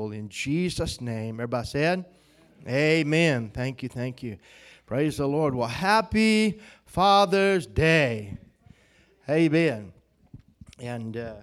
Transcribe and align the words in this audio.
people 0.00 0.12
in 0.12 0.30
Jesus' 0.30 0.98
name. 1.00 1.34
Everybody 1.34 1.66
said, 1.66 2.04
Amen. 2.66 3.50
Thank 3.52 3.82
you, 3.82 3.88
thank 3.90 4.22
you. 4.22 4.38
Praise 4.86 5.18
the 5.18 5.26
Lord. 5.26 5.54
Well, 5.54 5.68
happy 5.68 6.58
Father's 6.86 7.66
Day. 7.66 8.38
Amen. 9.28 9.92
And 10.78 11.16
uh, 11.16 11.34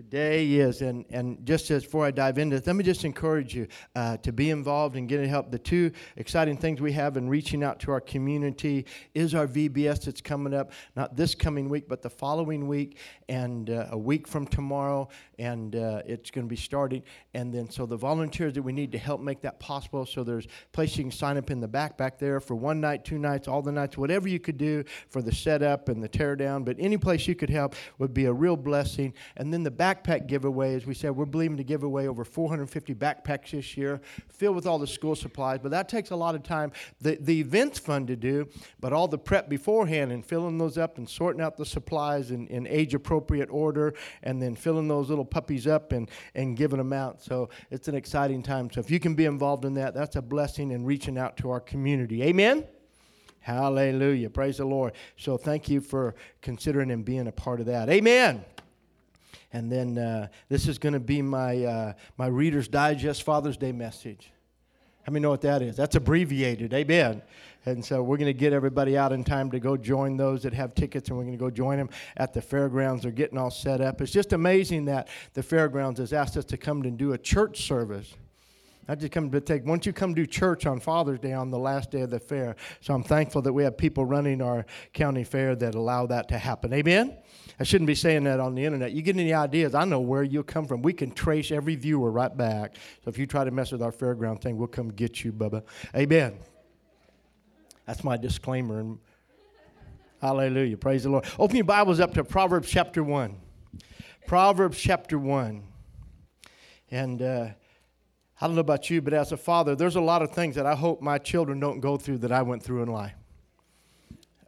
today 0.00 0.46
is, 0.52 0.80
and, 0.80 1.04
and 1.10 1.44
just 1.44 1.70
as 1.70 1.84
before 1.84 2.06
I 2.06 2.10
dive 2.10 2.38
into 2.38 2.56
it, 2.56 2.66
let 2.66 2.74
me 2.74 2.82
just 2.82 3.04
encourage 3.04 3.54
you 3.54 3.68
uh, 3.94 4.16
to 4.18 4.32
be 4.32 4.48
involved 4.48 4.96
and 4.96 5.06
getting 5.06 5.28
help. 5.28 5.50
The 5.50 5.58
two 5.58 5.92
exciting 6.16 6.56
things 6.56 6.80
we 6.80 6.92
have 6.92 7.18
in 7.18 7.28
reaching 7.28 7.62
out 7.62 7.80
to 7.80 7.90
our 7.90 8.00
community 8.00 8.86
is 9.12 9.34
our 9.34 9.46
VBS 9.46 10.06
that's 10.06 10.22
coming 10.22 10.54
up, 10.54 10.72
not 10.96 11.16
this 11.16 11.34
coming 11.34 11.68
week, 11.68 11.86
but 11.86 12.00
the 12.00 12.08
following 12.08 12.66
week, 12.66 12.96
and 13.28 13.68
uh, 13.68 13.88
a 13.90 13.98
week 13.98 14.26
from 14.26 14.46
tomorrow, 14.46 15.06
and 15.38 15.76
uh, 15.76 16.00
it's 16.06 16.30
going 16.30 16.46
to 16.46 16.48
be 16.50 16.56
starting. 16.56 17.02
And 17.34 17.52
then, 17.52 17.68
so 17.68 17.84
the 17.84 17.96
volunteers 17.96 18.54
that 18.54 18.62
we 18.62 18.72
need 18.72 18.92
to 18.92 18.98
help 18.98 19.20
make 19.20 19.42
that 19.42 19.60
possible. 19.60 20.06
So 20.06 20.24
there's 20.24 20.48
place 20.72 20.96
you 20.96 21.04
can 21.04 21.12
sign 21.12 21.36
up 21.36 21.50
in 21.50 21.60
the 21.60 21.68
back 21.68 21.98
back 21.98 22.18
there 22.18 22.40
for 22.40 22.54
one 22.54 22.80
night, 22.80 23.04
two 23.04 23.18
nights, 23.18 23.48
all 23.48 23.60
the 23.60 23.70
nights, 23.70 23.98
whatever 23.98 24.28
you 24.28 24.40
could 24.40 24.56
do 24.56 24.82
for 25.10 25.20
the 25.20 25.32
setup 25.32 25.90
and 25.90 26.02
the 26.02 26.08
teardown. 26.08 26.64
But 26.64 26.76
any 26.78 26.96
place 26.96 27.28
you 27.28 27.34
could 27.34 27.50
help 27.50 27.74
would 27.98 28.14
be 28.14 28.24
a 28.24 28.32
real 28.32 28.56
blessing. 28.56 29.12
And 29.36 29.52
then 29.52 29.62
the 29.62 29.70
backpack 29.90 30.26
giveaway, 30.26 30.74
as 30.74 30.86
we 30.86 30.94
said, 30.94 31.10
we're 31.10 31.24
believing 31.24 31.56
to 31.56 31.64
give 31.64 31.82
away 31.82 32.08
over 32.08 32.24
450 32.24 32.94
backpacks 32.94 33.50
this 33.50 33.76
year, 33.76 34.00
filled 34.28 34.56
with 34.56 34.66
all 34.66 34.78
the 34.78 34.86
school 34.86 35.14
supplies. 35.14 35.60
But 35.62 35.70
that 35.72 35.88
takes 35.88 36.10
a 36.10 36.16
lot 36.16 36.34
of 36.34 36.42
time. 36.42 36.72
The, 37.00 37.16
the 37.20 37.40
event's 37.40 37.78
fun 37.78 38.06
to 38.06 38.16
do, 38.16 38.48
but 38.80 38.92
all 38.92 39.08
the 39.08 39.18
prep 39.18 39.48
beforehand 39.48 40.12
and 40.12 40.24
filling 40.24 40.58
those 40.58 40.78
up 40.78 40.98
and 40.98 41.08
sorting 41.08 41.42
out 41.42 41.56
the 41.56 41.66
supplies 41.66 42.30
in, 42.30 42.46
in 42.48 42.66
age 42.66 42.94
appropriate 42.94 43.48
order, 43.50 43.94
and 44.22 44.40
then 44.40 44.54
filling 44.54 44.88
those 44.88 45.08
little 45.08 45.24
puppies 45.24 45.66
up 45.66 45.92
and, 45.92 46.10
and 46.34 46.56
giving 46.56 46.78
them 46.78 46.92
out. 46.92 47.22
So 47.22 47.48
it's 47.70 47.88
an 47.88 47.94
exciting 47.94 48.42
time. 48.42 48.70
So 48.70 48.80
if 48.80 48.90
you 48.90 49.00
can 49.00 49.14
be 49.14 49.24
involved 49.24 49.64
in 49.64 49.74
that, 49.74 49.94
that's 49.94 50.16
a 50.16 50.22
blessing 50.22 50.70
in 50.70 50.84
reaching 50.84 51.18
out 51.18 51.36
to 51.38 51.50
our 51.50 51.60
community. 51.60 52.22
Amen. 52.22 52.64
Hallelujah. 53.40 54.28
Praise 54.28 54.58
the 54.58 54.66
Lord. 54.66 54.92
So 55.16 55.36
thank 55.38 55.68
you 55.68 55.80
for 55.80 56.14
considering 56.42 56.90
and 56.90 57.04
being 57.04 57.26
a 57.26 57.32
part 57.32 57.60
of 57.60 57.66
that. 57.66 57.88
Amen. 57.88 58.44
And 59.52 59.70
then 59.70 59.98
uh, 59.98 60.28
this 60.48 60.68
is 60.68 60.78
going 60.78 60.92
to 60.92 61.00
be 61.00 61.22
my, 61.22 61.64
uh, 61.64 61.92
my 62.16 62.26
Reader's 62.26 62.68
Digest 62.68 63.22
Father's 63.24 63.56
Day 63.56 63.72
message. 63.72 64.32
How 65.02 65.12
many 65.12 65.22
know 65.22 65.30
what 65.30 65.40
that 65.40 65.62
is? 65.62 65.76
That's 65.76 65.96
abbreviated. 65.96 66.72
Amen. 66.72 67.22
And 67.66 67.84
so 67.84 68.02
we're 68.02 68.16
going 68.16 68.26
to 68.26 68.38
get 68.38 68.52
everybody 68.52 68.96
out 68.96 69.12
in 69.12 69.24
time 69.24 69.50
to 69.50 69.60
go 69.60 69.76
join 69.76 70.16
those 70.16 70.42
that 70.44 70.54
have 70.54 70.74
tickets, 70.74 71.08
and 71.08 71.18
we're 71.18 71.24
going 71.24 71.36
to 71.36 71.42
go 71.42 71.50
join 71.50 71.78
them 71.78 71.90
at 72.16 72.32
the 72.32 72.40
fairgrounds. 72.40 73.02
They're 73.02 73.12
getting 73.12 73.38
all 73.38 73.50
set 73.50 73.80
up. 73.80 74.00
It's 74.00 74.12
just 74.12 74.32
amazing 74.32 74.86
that 74.86 75.08
the 75.34 75.42
fairgrounds 75.42 76.00
has 76.00 76.12
asked 76.12 76.36
us 76.36 76.44
to 76.46 76.56
come 76.56 76.82
and 76.82 76.96
do 76.96 77.12
a 77.12 77.18
church 77.18 77.66
service. 77.66 78.14
I 78.88 78.94
just 78.96 79.12
come 79.12 79.30
to 79.30 79.40
take, 79.40 79.64
once 79.64 79.86
you 79.86 79.92
come 79.92 80.14
do 80.14 80.26
church 80.26 80.66
on 80.66 80.80
Father's 80.80 81.20
Day 81.20 81.32
on 81.32 81.50
the 81.50 81.58
last 81.58 81.90
day 81.90 82.00
of 82.00 82.10
the 82.10 82.18
fair. 82.18 82.56
So 82.80 82.92
I'm 82.92 83.04
thankful 83.04 83.42
that 83.42 83.52
we 83.52 83.62
have 83.62 83.76
people 83.76 84.04
running 84.04 84.42
our 84.42 84.66
county 84.92 85.22
fair 85.22 85.54
that 85.56 85.74
allow 85.74 86.06
that 86.06 86.28
to 86.28 86.38
happen. 86.38 86.72
Amen? 86.72 87.16
I 87.60 87.64
shouldn't 87.64 87.86
be 87.86 87.94
saying 87.94 88.24
that 88.24 88.40
on 88.40 88.54
the 88.54 88.64
internet. 88.64 88.92
You 88.92 89.02
get 89.02 89.16
any 89.16 89.32
ideas? 89.32 89.74
I 89.74 89.84
know 89.84 90.00
where 90.00 90.22
you'll 90.22 90.42
come 90.42 90.66
from. 90.66 90.82
We 90.82 90.92
can 90.92 91.12
trace 91.12 91.52
every 91.52 91.76
viewer 91.76 92.10
right 92.10 92.34
back. 92.34 92.76
So 93.04 93.10
if 93.10 93.18
you 93.18 93.26
try 93.26 93.44
to 93.44 93.50
mess 93.50 93.70
with 93.70 93.82
our 93.82 93.92
fairground 93.92 94.40
thing, 94.40 94.56
we'll 94.56 94.66
come 94.66 94.88
get 94.88 95.22
you, 95.22 95.32
Bubba. 95.32 95.62
Amen. 95.94 96.38
That's 97.86 98.02
my 98.02 98.16
disclaimer. 98.16 98.96
Hallelujah. 100.20 100.76
Praise 100.76 101.04
the 101.04 101.10
Lord. 101.10 101.26
Open 101.38 101.56
your 101.56 101.64
Bibles 101.64 102.00
up 102.00 102.14
to 102.14 102.24
Proverbs 102.24 102.68
chapter 102.68 103.02
1. 103.04 103.36
Proverbs 104.26 104.78
chapter 104.78 105.18
1. 105.18 105.62
And 106.90 107.22
uh, 107.22 107.48
I 108.40 108.46
don't 108.46 108.54
know 108.54 108.62
about 108.62 108.88
you, 108.88 109.02
but 109.02 109.12
as 109.12 109.32
a 109.32 109.36
father, 109.36 109.76
there's 109.76 109.96
a 109.96 110.00
lot 110.00 110.22
of 110.22 110.32
things 110.32 110.54
that 110.54 110.64
I 110.64 110.74
hope 110.74 111.02
my 111.02 111.18
children 111.18 111.60
don't 111.60 111.80
go 111.80 111.98
through 111.98 112.18
that 112.18 112.32
I 112.32 112.40
went 112.40 112.62
through 112.62 112.82
in 112.82 112.88
life. 112.88 113.12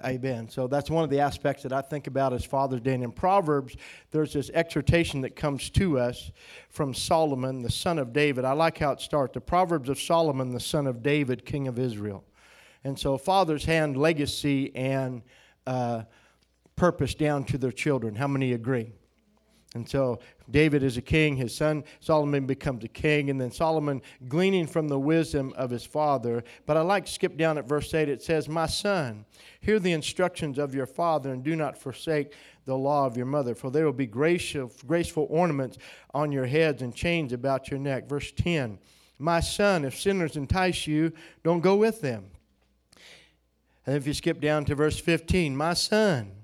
Amen. 0.05 0.49
So 0.49 0.67
that's 0.67 0.91
one 0.91 1.05
of 1.05 1.11
the 1.11 1.21
aspects 1.21 1.63
that 1.63 1.73
I 1.73 1.81
think 1.81 2.07
about 2.07 2.33
as 2.33 2.45
Father's 2.45 2.81
Day. 2.81 2.95
And 2.95 3.05
in 3.05 3.13
Proverbs, 3.13 3.77
there's 4.11 4.33
this 4.33 4.51
exhortation 4.51 5.21
that 5.21 5.37
comes 5.37 5.71
to 5.71 5.99
us 5.99 6.33
from 6.71 6.93
Solomon, 6.93 7.63
the 7.63 7.71
son 7.71 7.99
of 7.99 8.13
David. 8.13 8.45
I 8.45 8.53
like 8.53 8.79
how 8.79 8.93
it 8.93 9.01
starts. 9.01 9.35
The 9.35 9.41
Proverbs 9.41 9.89
of 9.89 10.01
Solomon, 10.01 10.53
the 10.53 10.59
son 10.59 10.87
of 10.87 11.03
David, 11.03 11.45
king 11.45 11.69
of 11.69 11.79
Israel. 11.79 12.25
And 12.83 12.99
so 12.99 13.17
fathers 13.17 13.65
hand 13.65 13.97
legacy 13.97 14.75
and 14.75 15.23
uh, 15.67 16.03
purpose 16.75 17.15
down 17.15 17.45
to 17.45 17.59
their 17.59 17.71
children. 17.71 18.17
How 18.17 18.27
many 18.27 18.55
agree? 18.55 18.93
And 19.75 19.89
so 19.89 20.19
David 20.51 20.83
is 20.83 20.99
a 20.99 21.03
king, 21.03 21.37
his 21.37 21.55
son 21.55 21.85
Solomon 22.01 22.47
becomes 22.47 22.85
a 22.85 22.89
king, 22.89 23.31
and 23.31 23.41
then 23.41 23.51
Solomon 23.51 24.03
gleaning 24.29 24.67
from 24.67 24.89
the 24.89 24.99
wisdom 24.99 25.55
of 25.57 25.71
his 25.71 25.85
father. 25.85 26.45
But 26.67 26.77
I 26.77 26.83
like 26.83 27.07
to 27.07 27.13
skip 27.13 27.39
down 27.39 27.57
at 27.57 27.67
verse 27.67 27.95
8. 27.95 28.09
It 28.09 28.23
says, 28.23 28.49
My 28.49 28.67
son, 28.67 29.25
hear 29.61 29.79
the 29.79 29.93
instructions 29.93 30.59
of 30.59 30.75
your 30.75 30.87
father, 30.87 31.33
and 31.33 31.43
do 31.43 31.57
not 31.57 31.79
forsake 31.79 32.35
the 32.67 32.77
law 32.77 33.07
of 33.07 33.17
your 33.17 33.27
mother, 33.27 33.55
for 33.55 33.71
there 33.71 33.87
will 33.87 33.93
be 33.93 34.07
graceful, 34.07 34.71
graceful 34.87 35.27
ornaments 35.31 35.79
on 36.13 36.33
your 36.33 36.47
heads 36.47 36.83
and 36.83 36.95
chains 36.95 37.33
about 37.33 37.71
your 37.71 37.81
neck. 37.81 38.09
Verse 38.09 38.31
10 38.33 38.79
My 39.19 39.41
son, 39.41 39.87
if 39.87 39.99
sinners 39.99 40.37
entice 40.37 40.87
you, 40.87 41.13
don't 41.43 41.61
go 41.61 41.77
with 41.77 42.03
them. 42.03 42.27
And 43.87 43.97
if 43.97 44.07
you 44.07 44.13
skip 44.13 44.41
down 44.41 44.67
to 44.67 44.75
verse 44.75 45.01
15, 45.01 45.57
My 45.57 45.73
son, 45.73 46.42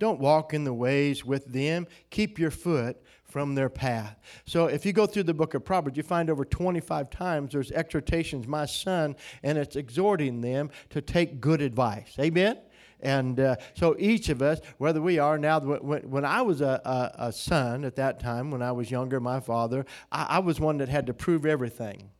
don't 0.00 0.18
walk 0.18 0.54
in 0.54 0.64
the 0.64 0.72
ways 0.72 1.24
with 1.24 1.44
them. 1.52 1.86
Keep 2.08 2.38
your 2.38 2.50
foot 2.50 3.00
from 3.22 3.54
their 3.54 3.68
path. 3.68 4.18
So 4.46 4.66
if 4.66 4.84
you 4.84 4.92
go 4.92 5.06
through 5.06 5.24
the 5.24 5.34
book 5.34 5.54
of 5.54 5.64
Proverbs, 5.64 5.96
you 5.96 6.02
find 6.02 6.30
over 6.30 6.44
25 6.44 7.10
times 7.10 7.52
there's 7.52 7.70
exhortations, 7.70 8.48
my 8.48 8.66
son, 8.66 9.14
and 9.42 9.56
it's 9.56 9.76
exhorting 9.76 10.40
them 10.40 10.70
to 10.88 11.00
take 11.00 11.40
good 11.40 11.60
advice. 11.60 12.16
Amen? 12.18 12.58
And 12.98 13.38
uh, 13.38 13.56
so 13.74 13.94
each 13.98 14.30
of 14.30 14.42
us, 14.42 14.60
whether 14.78 15.00
we 15.00 15.18
are 15.18 15.38
now, 15.38 15.60
when, 15.60 16.10
when 16.10 16.24
I 16.24 16.42
was 16.42 16.60
a, 16.60 16.80
a, 16.84 17.26
a, 17.28 17.32
son 17.32 17.84
at 17.84 17.96
that 17.96 18.20
time, 18.20 18.50
when 18.50 18.62
I 18.62 18.72
was 18.72 18.90
younger, 18.90 19.20
my 19.20 19.40
father, 19.40 19.86
I, 20.10 20.26
I 20.30 20.38
was 20.40 20.58
one 20.58 20.78
that 20.78 20.88
had 20.88 21.06
to 21.06 21.14
prove 21.14 21.46
everything. 21.46 22.10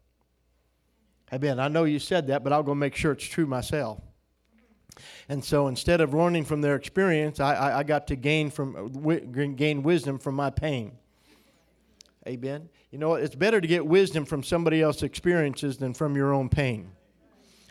Amen. 1.33 1.61
I 1.61 1.69
know 1.69 1.85
you 1.85 1.99
said 1.99 2.27
that, 2.29 2.45
but 2.45 2.53
I'll 2.53 2.63
go 2.63 2.75
make 2.75 2.95
sure 2.95 3.13
it's 3.13 3.25
true 3.25 3.47
myself. 3.47 4.01
And 5.29 5.45
so 5.45 5.69
instead 5.69 6.01
of 6.01 6.15
learning 6.15 6.45
from 6.45 6.61
their 6.61 6.77
experience, 6.77 7.41
I, 7.41 7.55
I, 7.55 7.79
I 7.79 7.83
got 7.83 8.07
to 8.09 8.17
gain, 8.17 8.51
from, 8.51 8.77
uh, 9.07 9.47
gain 9.55 9.83
wisdom 9.83 10.19
from 10.19 10.35
my 10.35 10.51
pain. 10.51 10.93
Amen. 12.27 12.69
You 12.91 12.99
know, 12.99 13.15
it's 13.15 13.35
better 13.35 13.61
to 13.61 13.67
get 13.67 13.87
wisdom 13.87 14.25
from 14.25 14.43
somebody 14.43 14.83
else's 14.83 15.05
experiences 15.05 15.79
than 15.79 15.95
from 15.95 16.17
your 16.17 16.35
own 16.35 16.49
pain. 16.49 16.91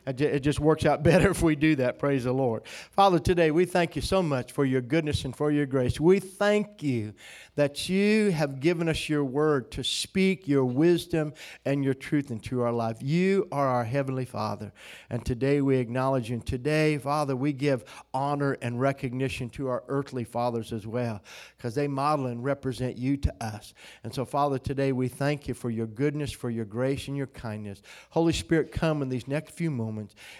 It 0.05 0.39
just 0.39 0.59
works 0.59 0.85
out 0.85 1.03
better 1.09 1.29
if 1.31 1.41
we 1.41 1.55
do 1.55 1.75
that. 1.77 1.99
Praise 1.99 2.23
the 2.23 2.31
Lord. 2.31 2.63
Father, 2.91 3.19
today 3.19 3.51
we 3.51 3.65
thank 3.65 3.95
you 3.95 4.01
so 4.01 4.21
much 4.21 4.51
for 4.51 4.65
your 4.65 4.81
goodness 4.81 5.25
and 5.25 5.35
for 5.35 5.51
your 5.51 5.65
grace. 5.65 5.99
We 5.99 6.19
thank 6.19 6.81
you 6.81 7.13
that 7.55 7.89
you 7.89 8.31
have 8.31 8.59
given 8.59 8.87
us 8.87 9.09
your 9.09 9.23
word 9.23 9.69
to 9.71 9.83
speak 9.83 10.47
your 10.47 10.63
wisdom 10.63 11.33
and 11.65 11.83
your 11.83 11.93
truth 11.93 12.31
into 12.31 12.61
our 12.61 12.71
life. 12.71 12.97
You 13.01 13.47
are 13.51 13.67
our 13.67 13.83
Heavenly 13.83 14.25
Father. 14.25 14.71
And 15.09 15.25
today 15.25 15.59
we 15.59 15.77
acknowledge 15.77 16.29
you. 16.29 16.35
And 16.35 16.45
today, 16.45 16.97
Father, 16.97 17.35
we 17.35 17.51
give 17.51 17.83
honor 18.13 18.57
and 18.61 18.79
recognition 18.79 19.49
to 19.49 19.67
our 19.67 19.83
earthly 19.89 20.23
fathers 20.23 20.71
as 20.71 20.87
well 20.87 21.21
because 21.57 21.75
they 21.75 21.87
model 21.87 22.27
and 22.27 22.43
represent 22.43 22.97
you 22.97 23.17
to 23.17 23.43
us. 23.43 23.73
And 24.03 24.13
so, 24.13 24.23
Father, 24.23 24.57
today 24.57 24.91
we 24.91 25.09
thank 25.09 25.47
you 25.47 25.53
for 25.53 25.69
your 25.69 25.87
goodness, 25.87 26.31
for 26.31 26.49
your 26.49 26.65
grace, 26.65 27.07
and 27.07 27.17
your 27.17 27.27
kindness. 27.27 27.81
Holy 28.11 28.33
Spirit, 28.33 28.71
come 28.71 29.01
in 29.01 29.09
these 29.09 29.27
next 29.27 29.51
few 29.51 29.69
moments 29.69 29.88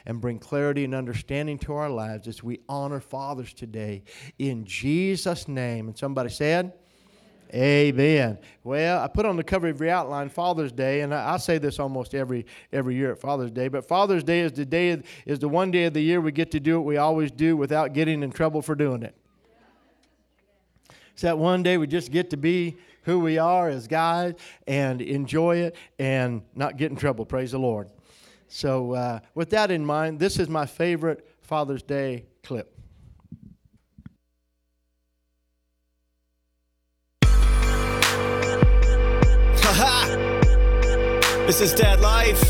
and 0.06 0.22
bring 0.22 0.40
clarity 0.40 0.84
and 0.84 0.94
understanding 0.94 1.58
to 1.60 1.74
our 1.74 1.90
lives 1.90 2.28
as 2.28 2.44
we 2.44 2.60
honor 2.70 3.00
fathers 3.00 3.54
today. 3.54 4.04
In 4.38 4.66
Jesus' 4.66 5.48
name. 5.48 5.88
And 5.88 5.98
somebody 5.98 6.30
said, 6.30 6.74
Amen. 7.54 8.38
Well, 8.64 9.02
I 9.02 9.08
put 9.08 9.26
on 9.26 9.36
the 9.36 9.44
cover 9.44 9.68
of 9.70 9.80
your 9.80 9.90
outline 9.90 10.30
Father's 10.30 10.72
Day, 10.72 11.02
and 11.02 11.16
I, 11.16 11.34
I, 11.34 11.38
say 11.38 11.58
this 11.58 11.80
almost 11.80 12.14
every 12.14 12.46
every 12.72 12.94
year 12.94 13.12
at 13.12 13.20
Father's 13.20 13.50
Day. 13.50 13.70
But 13.70 13.88
Father's 13.88 14.24
Day 14.24 14.42
is 14.42 14.52
the 14.52 14.66
day 14.66 15.02
is 15.26 15.40
the 15.40 15.50
one 15.50 15.72
day 15.72 15.86
of 15.86 15.94
the 15.94 16.02
year 16.02 16.22
we 16.22 16.32
get 16.32 16.52
to 16.52 16.60
do 16.60 16.80
what 16.80 16.86
we 16.86 16.98
always 16.98 17.32
do 17.32 17.58
without 17.58 17.94
getting 17.94 18.22
in 18.22 18.30
trouble 18.30 18.62
for 18.62 18.76
doing 18.76 19.02
it. 19.02 19.16
It's 21.14 21.24
that 21.24 21.40
one 21.40 21.64
day 21.64 21.78
we 21.78 21.88
just 21.88 22.12
get 22.12 22.30
to 22.30 22.38
be 22.38 22.78
who 23.04 23.20
we 23.20 23.40
are 23.40 23.68
as 23.68 23.88
guys 23.88 24.36
and 24.68 25.02
enjoy 25.02 25.58
it 25.58 25.76
and 25.98 26.44
not 26.54 26.78
get 26.78 26.92
in 26.92 26.98
trouble. 26.98 27.26
Praise 27.26 27.52
the 27.52 27.60
Lord. 27.60 27.90
So, 28.50 28.94
uh, 28.94 29.20
with 29.36 29.52
that 29.52 29.70
in 29.70 29.86
mind, 29.86 30.18
this 30.20 30.40
is 30.40 30.50
my 30.50 30.66
favorite 30.66 31.24
Father's 31.40 31.84
Day 31.84 32.26
clip. 32.44 32.76
Ha 39.62 39.64
ha! 39.64 40.08
This 41.46 41.62
is 41.62 41.74
Dad 41.74 42.02
Life. 42.02 42.42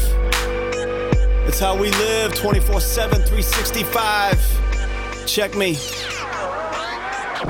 It's 1.46 1.60
how 1.60 1.78
we 1.78 1.92
live 1.92 2.34
24 2.34 2.80
7, 2.80 3.18
365. 3.18 5.28
Check 5.28 5.54
me. 5.56 5.78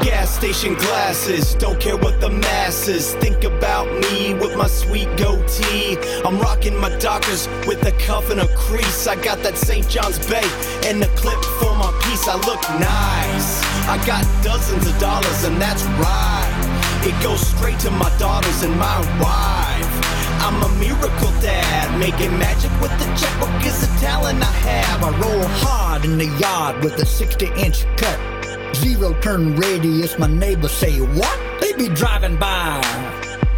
Gas 0.03 0.35
station 0.35 0.73
glasses. 0.75 1.55
Don't 1.55 1.79
care 1.79 1.97
what 1.97 2.19
the 2.21 2.29
masses 2.29 3.13
think 3.15 3.43
about 3.43 3.87
me 4.01 4.33
with 4.33 4.55
my 4.57 4.67
sweet 4.67 5.07
goatee. 5.17 5.97
I'm 6.25 6.39
rocking 6.39 6.75
my 6.75 6.89
Dockers 6.97 7.47
with 7.67 7.85
a 7.85 7.91
cuff 8.03 8.29
and 8.29 8.41
a 8.41 8.47
crease. 8.55 9.07
I 9.07 9.15
got 9.21 9.41
that 9.43 9.57
St. 9.57 9.87
John's 9.87 10.19
Bay 10.27 10.47
and 10.85 11.03
a 11.03 11.07
clip 11.15 11.41
for 11.59 11.75
my 11.75 11.91
piece. 12.03 12.27
I 12.27 12.35
look 12.35 12.61
nice. 12.79 13.63
I 13.87 13.97
got 14.05 14.23
dozens 14.43 14.87
of 14.87 14.97
dollars, 14.99 15.43
and 15.43 15.59
that's 15.61 15.83
right. 15.97 16.99
It 17.03 17.15
goes 17.23 17.45
straight 17.45 17.79
to 17.79 17.91
my 17.91 18.09
daughters 18.17 18.63
and 18.63 18.75
my 18.77 18.99
wife. 19.19 20.19
I'm 20.41 20.61
a 20.61 20.69
miracle 20.79 21.31
dad, 21.41 21.99
making 21.99 22.37
magic 22.37 22.71
with 22.81 22.91
the 22.99 23.05
checkbook 23.15 23.65
is 23.65 23.83
a 23.83 23.99
talent 23.99 24.41
I 24.41 24.51
have. 24.67 25.03
I 25.03 25.09
roll 25.19 25.43
hard 25.43 26.05
in 26.05 26.17
the 26.17 26.27
yard 26.39 26.83
with 26.83 27.01
a 27.01 27.05
60 27.05 27.47
inch 27.57 27.85
cut. 27.97 28.28
Zero 28.75 29.13
turn 29.21 29.55
radius, 29.55 30.17
my 30.19 30.27
neighbors 30.27 30.71
say, 30.71 30.99
What? 30.99 31.39
They 31.59 31.73
be 31.73 31.89
driving 31.89 32.37
by, 32.37 32.81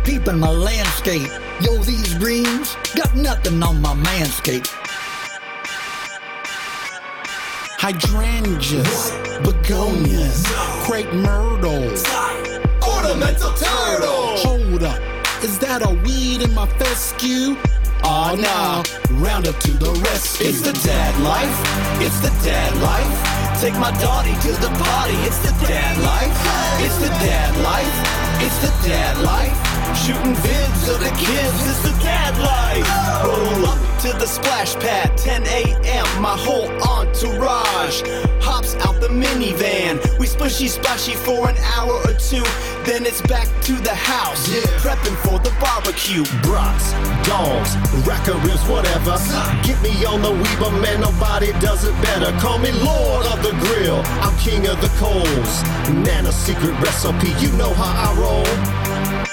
peeping 0.03 0.39
my 0.39 0.49
landscape. 0.49 1.29
Yo, 1.61 1.77
these 1.83 2.13
greens 2.15 2.75
got 2.95 3.15
nothing 3.15 3.61
on 3.61 3.81
my 3.81 3.93
manscape. 3.93 4.67
Hydrangeas, 7.77 9.11
begonias, 9.43 10.45
crepe 10.85 11.11
myrtles, 11.13 12.05
Ornamental 12.87 13.53
turtle. 13.53 14.37
Hold 14.37 14.83
up, 14.83 15.01
is 15.43 15.59
that 15.59 15.81
a 15.83 15.93
weed 16.03 16.41
in 16.41 16.53
my 16.53 16.67
fescue? 16.77 17.55
Oh 18.03 18.35
nah, 18.39 18.83
round 19.19 19.47
up 19.47 19.59
to 19.59 19.71
the 19.71 19.91
rescue. 20.05 20.47
It's 20.47 20.61
the 20.61 20.73
dad 20.87 21.19
life. 21.21 22.01
It's 22.01 22.19
the 22.19 22.29
dad 22.43 22.75
life. 22.81 23.40
Take 23.61 23.77
my 23.77 23.91
daughter 24.01 24.33
to 24.41 24.51
the 24.59 24.69
party. 24.69 25.13
It's 25.27 25.37
the 25.37 25.51
dad 25.67 25.95
life. 25.99 26.33
It's 26.83 26.97
the 26.97 27.09
dad 27.09 27.55
life. 27.61 28.41
It's 28.41 28.57
the 28.57 28.89
dad 28.89 29.19
life. 29.19 29.80
Shooting 29.95 30.35
vids 30.35 30.87
of 30.87 30.99
the 30.99 31.11
kids. 31.19 31.67
It's 31.67 31.81
the 31.83 31.91
dad 32.01 32.33
life. 32.39 32.87
Roll 33.25 33.65
up 33.65 33.77
to 33.99 34.13
the 34.17 34.25
splash 34.25 34.73
pad. 34.75 35.17
10 35.17 35.43
a.m. 35.43 36.21
My 36.21 36.37
whole 36.37 36.69
entourage 36.81 38.01
hops 38.41 38.75
out 38.87 38.99
the 39.01 39.09
minivan. 39.09 39.99
We 40.17 40.27
splashy 40.27 40.69
splashy 40.69 41.13
for 41.13 41.49
an 41.49 41.57
hour 41.75 41.91
or 41.91 42.13
two. 42.13 42.43
Then 42.87 43.05
it's 43.05 43.21
back 43.23 43.47
to 43.63 43.73
the 43.73 43.93
house. 43.93 44.47
Prepping 44.79 45.17
for 45.27 45.39
the 45.39 45.53
barbecue. 45.59 46.23
brats, 46.41 46.93
dogs, 47.27 47.75
racker 48.07 48.41
ribs, 48.45 48.63
whatever. 48.71 49.19
Get 49.61 49.79
me 49.83 49.91
on 50.05 50.21
the 50.21 50.31
Weber, 50.31 50.71
man, 50.81 51.01
nobody 51.01 51.51
does 51.59 51.83
it 51.83 51.93
better. 52.01 52.31
Call 52.39 52.57
me 52.59 52.71
Lord 52.71 53.25
of 53.27 53.43
the 53.43 53.51
Grill, 53.59 54.01
I'm 54.23 54.35
king 54.39 54.65
of 54.67 54.79
the 54.79 54.89
coals. 54.97 55.63
Nana 55.91 56.31
secret 56.31 56.79
recipe, 56.79 57.35
you 57.43 57.51
know 57.57 57.73
how 57.73 57.91
I 58.07 58.19
roll. 58.19 59.30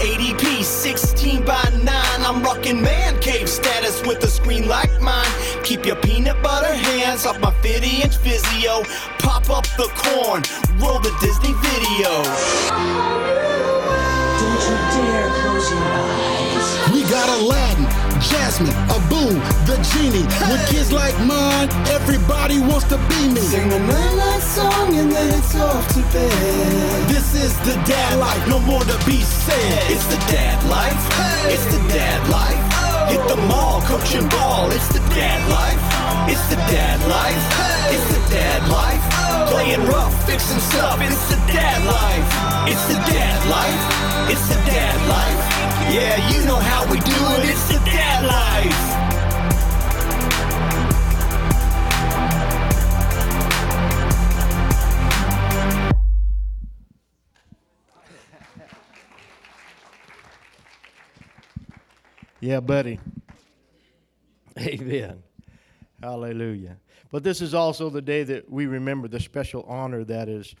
1080p, 0.00 0.64
16 0.64 1.44
by 1.44 1.62
9. 1.84 1.86
I'm 1.86 2.42
rocking 2.42 2.80
man 2.80 3.20
cave 3.20 3.46
status 3.46 4.00
with 4.06 4.24
a 4.24 4.28
screen 4.28 4.66
like 4.66 4.90
mine. 5.02 5.30
Keep 5.62 5.84
your 5.84 5.96
peanut 5.96 6.42
butter 6.42 6.72
hands 6.72 7.26
off 7.26 7.38
my 7.40 7.52
50 7.60 8.02
inch 8.02 8.16
Vizio. 8.24 8.82
Pop 9.18 9.50
up 9.50 9.64
the 9.76 9.90
corn, 10.00 10.42
roll 10.80 11.00
the 11.00 11.14
Disney 11.20 11.52
video. 11.52 12.22
Don't 14.40 14.62
you 14.64 14.76
dare 14.96 15.28
close 15.42 15.70
your 15.70 15.84
eyes. 15.84 16.92
We 16.94 17.02
got 17.02 17.28
Aladdin, 17.38 17.84
Jasmine, 18.20 18.76
Abu, 18.92 19.32
the 19.64 19.80
genie. 19.92 20.28
With 20.52 20.60
kids 20.68 20.92
like 20.92 21.16
mine, 21.24 21.68
everybody 21.88 22.60
wants 22.60 22.84
to 22.92 22.98
be 23.08 23.32
me. 23.32 23.40
Sing 23.40 23.72
a 23.72 23.78
nightlight 23.80 24.42
song 24.42 24.94
and 24.94 25.10
then 25.10 25.38
it's 25.38 25.54
off 25.56 25.88
to 25.94 26.02
bed. 26.12 27.08
This 27.08 27.34
is 27.34 27.56
the 27.64 27.74
dad 27.88 28.18
life, 28.18 28.46
no 28.46 28.58
more 28.60 28.84
to 28.84 28.98
be 29.06 29.20
said. 29.22 29.90
It's 29.90 30.04
the 30.06 30.20
dad 30.28 30.60
life, 30.68 31.00
it's 31.48 31.64
the 31.72 31.80
dad 31.88 32.20
life. 32.28 32.60
Hit 33.08 33.26
the 33.26 33.40
mall, 33.48 33.80
coaching 33.82 34.28
ball, 34.28 34.70
it's 34.70 34.88
the 34.88 35.00
dad 35.16 35.40
life. 35.48 35.80
It's 36.28 36.46
the 36.48 36.56
dad 36.68 37.00
life, 37.08 37.44
it's 37.90 38.06
the 38.12 38.20
dad 38.34 38.68
life. 38.68 39.02
Playing 39.50 39.84
rough, 39.86 40.14
fixing 40.26 40.60
stuff, 40.60 41.00
it's 41.00 41.24
the 41.32 41.36
dad 41.50 41.80
life. 41.88 42.28
It's 42.68 42.84
the 42.86 43.00
dad 43.10 43.38
life, 43.48 44.30
it's 44.30 44.46
the 44.48 44.60
dad 44.68 45.08
life. 45.08 45.59
Yeah, 45.92 46.30
you 46.30 46.44
know 46.46 46.54
how 46.54 46.84
we 46.88 47.00
do 47.00 47.10
it, 47.10 47.50
it's 47.50 47.66
the 47.66 47.78
dad 47.84 48.24
life. 48.24 48.90
Yeah, 62.40 62.60
buddy. 62.60 63.00
Amen. 64.58 65.22
Hallelujah. 66.00 66.76
But 67.10 67.24
this 67.24 67.40
is 67.42 67.52
also 67.52 67.90
the 67.90 68.00
day 68.00 68.22
that 68.22 68.48
we 68.48 68.66
remember 68.66 69.08
the 69.08 69.18
special 69.18 69.64
honor 69.64 70.04
that 70.04 70.28
is 70.28 70.54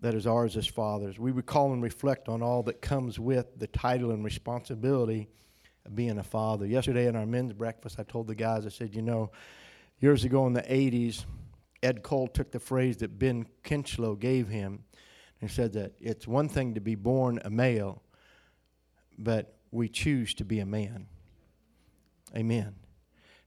that 0.00 0.14
is 0.14 0.26
ours 0.26 0.56
as 0.56 0.66
fathers. 0.66 1.18
We 1.18 1.30
recall 1.30 1.72
and 1.72 1.82
reflect 1.82 2.28
on 2.28 2.42
all 2.42 2.62
that 2.64 2.80
comes 2.80 3.18
with 3.18 3.58
the 3.58 3.66
title 3.66 4.10
and 4.10 4.24
responsibility 4.24 5.28
of 5.84 5.96
being 5.96 6.18
a 6.18 6.22
father. 6.22 6.66
Yesterday 6.66 7.06
in 7.06 7.16
our 7.16 7.26
men's 7.26 7.52
breakfast, 7.52 7.98
I 7.98 8.04
told 8.04 8.28
the 8.28 8.34
guys, 8.34 8.64
I 8.64 8.68
said, 8.68 8.94
you 8.94 9.02
know, 9.02 9.30
years 10.00 10.24
ago 10.24 10.46
in 10.46 10.52
the 10.52 10.62
80s, 10.62 11.24
Ed 11.82 12.02
Cole 12.02 12.28
took 12.28 12.50
the 12.52 12.60
phrase 12.60 12.98
that 12.98 13.18
Ben 13.18 13.46
Kinchlow 13.64 14.18
gave 14.18 14.48
him 14.48 14.84
and 15.40 15.50
said 15.50 15.72
that 15.74 15.92
it's 16.00 16.26
one 16.26 16.48
thing 16.48 16.74
to 16.74 16.80
be 16.80 16.94
born 16.94 17.40
a 17.44 17.50
male, 17.50 18.02
but 19.16 19.56
we 19.70 19.88
choose 19.88 20.34
to 20.34 20.44
be 20.44 20.60
a 20.60 20.66
man. 20.66 21.06
Amen. 22.36 22.74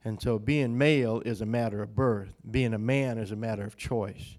And 0.03 0.21
so 0.21 0.39
being 0.39 0.77
male 0.77 1.21
is 1.25 1.41
a 1.41 1.45
matter 1.45 1.81
of 1.81 1.95
birth, 1.95 2.33
being 2.49 2.73
a 2.73 2.79
man 2.79 3.17
is 3.17 3.31
a 3.31 3.35
matter 3.35 3.63
of 3.63 3.77
choice. 3.77 4.37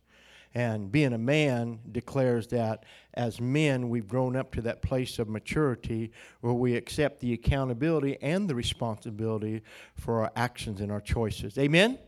And 0.55 0.93
being 0.93 1.15
a 1.15 1.19
man 1.19 1.79
declares 1.93 2.47
that 2.49 2.85
as 3.15 3.41
men, 3.41 3.89
we've 3.89 4.09
grown 4.09 4.37
up 4.37 4.53
to 4.55 4.63
that 4.63 4.83
place 4.83 5.19
of 5.19 5.29
maturity 5.29 6.13
where 6.41 6.53
we 6.53 6.77
accept 6.77 7.21
the 7.21 7.33
accountability 7.33 8.19
and 8.21 8.49
the 8.49 8.55
responsibility 8.55 9.63
for 9.95 10.23
our 10.23 10.33
actions 10.37 10.81
and 10.81 10.93
our 10.93 11.01
choices. 11.01 11.57
Amen? 11.59 11.99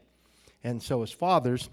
And 0.62 0.82
so, 0.82 1.02
as 1.02 1.10
fathers, 1.10 1.70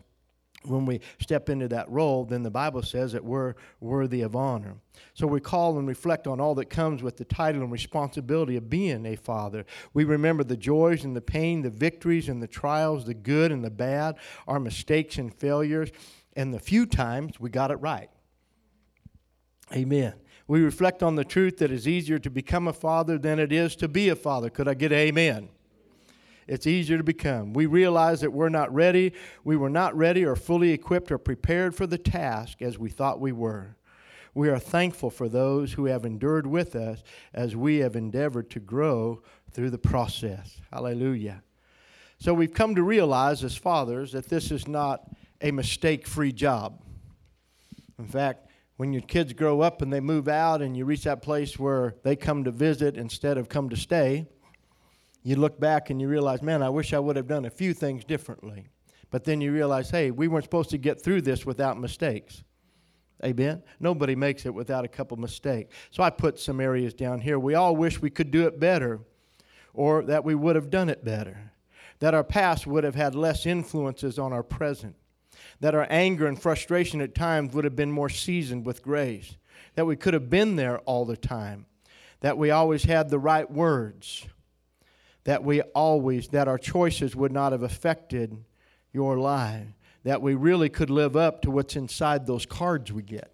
when 0.64 0.86
we 0.86 1.02
step 1.20 1.50
into 1.50 1.68
that 1.70 1.90
role, 1.90 2.26
then 2.26 2.44
the 2.44 2.52
Bible 2.52 2.84
says 2.84 3.14
that 3.14 3.24
we're 3.24 3.56
worthy 3.80 4.22
of 4.22 4.36
honor. 4.36 4.76
So 5.14 5.26
we 5.26 5.40
call 5.40 5.80
and 5.80 5.88
reflect 5.88 6.28
on 6.28 6.40
all 6.40 6.56
that 6.56 6.70
comes 6.70 7.02
with 7.02 7.18
the 7.18 7.26
title 7.26 7.64
and 7.64 7.72
responsibility 7.72 8.58
of 8.58 8.70
being 8.70 9.06
a 9.06 9.16
father. 9.16 9.66
We 9.94 10.04
remember 10.04 10.44
the 10.44 10.58
joys 10.58 11.04
and 11.04 11.16
the 11.16 11.22
pain, 11.22 11.64
the 11.64 11.70
victories 11.70 12.30
and 12.30 12.42
the 12.44 12.48
trials, 12.48 13.06
the 13.06 13.14
good 13.14 13.52
and 13.52 13.64
the 13.64 13.72
bad, 13.72 14.18
our 14.48 14.60
mistakes 14.60 15.18
and 15.18 15.34
failures, 15.34 15.92
and 16.36 16.54
the 16.54 16.60
few 16.60 16.86
times 16.86 17.40
we 17.40 17.50
got 17.50 17.72
it 17.72 17.76
right. 17.76 18.10
Amen. 19.74 20.14
We 20.48 20.62
reflect 20.62 21.02
on 21.02 21.16
the 21.16 21.24
truth 21.24 21.58
that 21.58 21.72
it's 21.72 21.88
easier 21.88 22.20
to 22.20 22.30
become 22.30 22.68
a 22.68 22.74
father 22.74 23.18
than 23.18 23.40
it 23.40 23.52
is 23.52 23.76
to 23.78 23.88
be 23.88 24.10
a 24.10 24.16
father. 24.16 24.50
Could 24.50 24.68
I 24.68 24.74
get 24.74 24.92
an 24.92 24.98
amen? 24.98 25.50
it's 26.52 26.68
easier 26.68 26.98
to 26.98 27.04
become. 27.04 27.54
We 27.54 27.66
realize 27.66 28.20
that 28.20 28.34
we're 28.34 28.50
not 28.50 28.74
ready. 28.74 29.14
We 29.46 29.56
were 29.56 29.70
not 29.70 29.96
ready 29.96 30.26
or 30.26 30.36
fully 30.36 30.72
equipped 30.72 31.10
or 31.10 31.18
prepared 31.18 31.74
for 31.74 31.88
the 31.88 31.98
task 31.98 32.62
as 32.62 32.78
we 32.78 32.90
thought 32.90 33.22
we 33.22 33.32
were. 33.32 33.78
We 34.34 34.50
are 34.50 34.60
thankful 34.60 35.10
for 35.10 35.30
those 35.30 35.74
who 35.74 35.86
have 35.86 36.06
endured 36.06 36.46
with 36.46 36.76
us 36.76 37.04
as 37.34 37.56
we 37.56 37.78
have 37.78 37.96
endeavored 37.96 38.50
to 38.52 38.60
grow 38.60 39.22
through 39.52 39.70
the 39.70 39.78
process. 39.78 40.60
Hallelujah. 40.72 41.42
So 42.18 42.34
we've 42.34 42.54
come 42.54 42.76
to 42.76 42.84
realize 42.84 43.46
as 43.46 43.56
fathers 43.56 44.12
that 44.12 44.28
this 44.28 44.52
is 44.52 44.68
not 44.68 45.10
a 45.42 45.52
mistake 45.52 46.08
free 46.08 46.32
job. 46.32 46.82
In 48.00 48.06
fact, 48.06 48.48
when 48.78 48.94
your 48.94 49.02
kids 49.04 49.34
grow 49.34 49.62
up 49.62 49.82
and 49.82 49.92
they 49.92 50.00
move 50.00 50.28
out 50.28 50.62
and 50.62 50.76
you 50.76 50.86
reach 50.86 51.04
that 51.04 51.22
place 51.22 51.60
where 51.60 51.96
they 52.04 52.16
come 52.16 52.44
to 52.44 52.52
visit 52.52 52.98
instead 52.98 53.38
of 53.38 53.48
come 53.48 53.70
to 53.70 53.76
stay, 53.76 54.26
you 55.24 55.36
look 55.36 55.60
back 55.60 55.90
and 55.90 56.02
you 56.02 56.08
realize, 56.08 56.42
man, 56.42 56.64
I 56.64 56.70
wish 56.70 56.94
I 56.94 57.00
would 57.00 57.16
have 57.16 57.28
done 57.28 57.46
a 57.46 57.50
few 57.50 57.74
things 57.74 58.04
differently. 58.04 58.68
But 59.12 59.24
then 59.24 59.42
you 59.42 59.52
realize, 59.52 59.90
hey, 59.92 60.10
we 60.10 60.28
weren't 60.28 60.46
supposed 60.46 60.72
to 60.72 60.78
get 60.78 61.02
through 61.02 61.22
this 61.22 61.46
without 61.46 61.80
mistakes. 61.80 62.44
Amen? 63.24 63.62
Nobody 63.80 64.16
makes 64.16 64.46
it 64.46 64.54
without 64.54 64.84
a 64.84 64.88
couple 64.88 65.16
mistakes. 65.18 65.76
So 65.92 66.02
I 66.02 66.10
put 66.10 66.40
some 66.40 66.60
areas 66.60 66.94
down 66.94 67.20
here. 67.20 67.38
We 67.38 67.54
all 67.54 67.76
wish 67.76 68.02
we 68.02 68.10
could 68.10 68.32
do 68.32 68.48
it 68.48 68.60
better 68.60 69.02
or 69.74 70.04
that 70.04 70.24
we 70.24 70.34
would 70.34 70.56
have 70.56 70.70
done 70.70 70.90
it 70.90 71.06
better, 71.06 71.52
that 72.00 72.14
our 72.14 72.24
past 72.24 72.66
would 72.66 72.84
have 72.84 72.96
had 72.96 73.16
less 73.16 73.46
influences 73.46 74.18
on 74.18 74.34
our 74.34 74.44
present, 74.44 74.96
that 75.62 75.74
our 75.74 75.88
anger 75.90 76.28
and 76.28 76.40
frustration 76.40 77.02
at 77.02 77.16
times 77.16 77.54
would 77.54 77.64
have 77.64 77.76
been 77.76 77.92
more 77.92 78.10
seasoned 78.10 78.66
with 78.66 78.84
grace, 78.84 79.38
that 79.76 79.86
we 79.86 79.96
could 79.96 80.14
have 80.14 80.30
been 80.30 80.58
there 80.58 80.80
all 80.80 81.06
the 81.06 81.18
time, 81.18 81.66
that 82.20 82.38
we 82.38 82.52
always 82.52 82.84
had 82.84 83.10
the 83.10 83.20
right 83.20 83.50
words 83.50 84.28
that 85.24 85.44
we 85.44 85.62
always, 85.62 86.30
that 86.30 86.48
our 86.48 86.58
choices 86.58 87.16
would 87.16 87.32
not 87.32 87.52
have 87.52 87.64
affected 87.64 88.44
your 88.92 89.18
life, 89.18 89.68
that 90.04 90.22
we 90.22 90.34
really 90.34 90.70
could 90.70 90.90
live 90.90 91.16
up 91.16 91.42
to 91.44 91.52
what's 91.52 91.76
inside 91.76 92.26
those 92.26 92.46
cards 92.46 92.92
we 92.92 93.04
get. 93.04 93.32